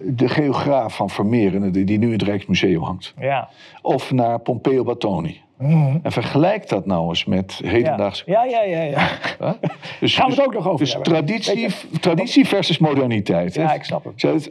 [0.00, 3.14] de geograaf van Vermeer, die nu in het Rijksmuseum hangt.
[3.18, 3.48] Ja.
[3.82, 5.40] Of naar Pompeo Battoni.
[5.62, 6.00] Mm.
[6.02, 8.22] En vergelijk dat nou eens met hedendaagse.
[8.26, 8.82] Ja, ja, ja.
[8.82, 9.08] ja,
[9.38, 9.56] ja.
[10.00, 11.68] Dus, Gaan we het ook nog over Dus traditie,
[12.00, 13.54] traditie versus moderniteit.
[13.54, 14.22] Ja, ik snap het.
[14.22, 14.50] het.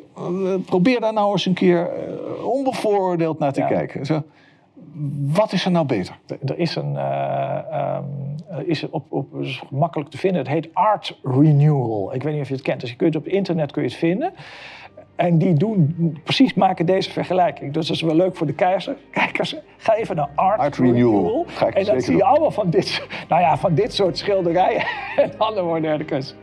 [0.66, 1.90] Probeer daar nou eens een keer
[2.44, 3.68] onbevooroordeeld naar te ja.
[3.68, 4.06] kijken.
[4.06, 4.24] Zo,
[5.32, 6.18] wat is er nou beter?
[6.46, 6.94] Er is een.
[6.94, 10.42] Uh, um, is op, op, is makkelijk te vinden.
[10.42, 12.14] Het heet Art Renewal.
[12.14, 12.82] Ik weet niet of je het kent.
[12.82, 14.34] Dus je kunt op internet kun je het vinden.
[15.16, 17.74] En die doen, precies maken deze vergelijking.
[17.74, 18.96] Dus dat is wel leuk voor de keizer.
[19.12, 21.46] Kijkers, ga even naar Art, Art Renewal.
[21.74, 24.84] en dan zie je allemaal van dit, nou ja, van dit soort schilderijen
[25.16, 26.36] en andere moderne kunst.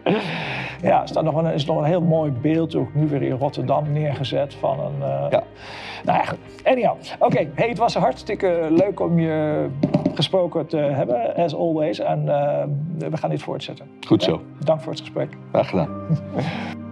[0.82, 3.32] Ja, er staat nog een, is nog een heel mooi beeld, ook nu weer in
[3.32, 4.98] Rotterdam neergezet van een...
[4.98, 5.42] Uh, ja.
[6.04, 6.38] Nou ja, goed.
[6.64, 6.96] Anyhow.
[7.18, 7.50] Oké, okay.
[7.54, 9.66] hey, het was hartstikke leuk om je
[10.14, 11.98] gesproken te hebben, as always.
[11.98, 13.86] En uh, we gaan dit voortzetten.
[14.06, 14.32] Goed zo.
[14.32, 14.64] Ja?
[14.64, 15.36] Dank voor het gesprek.
[15.50, 15.90] Graag gedaan.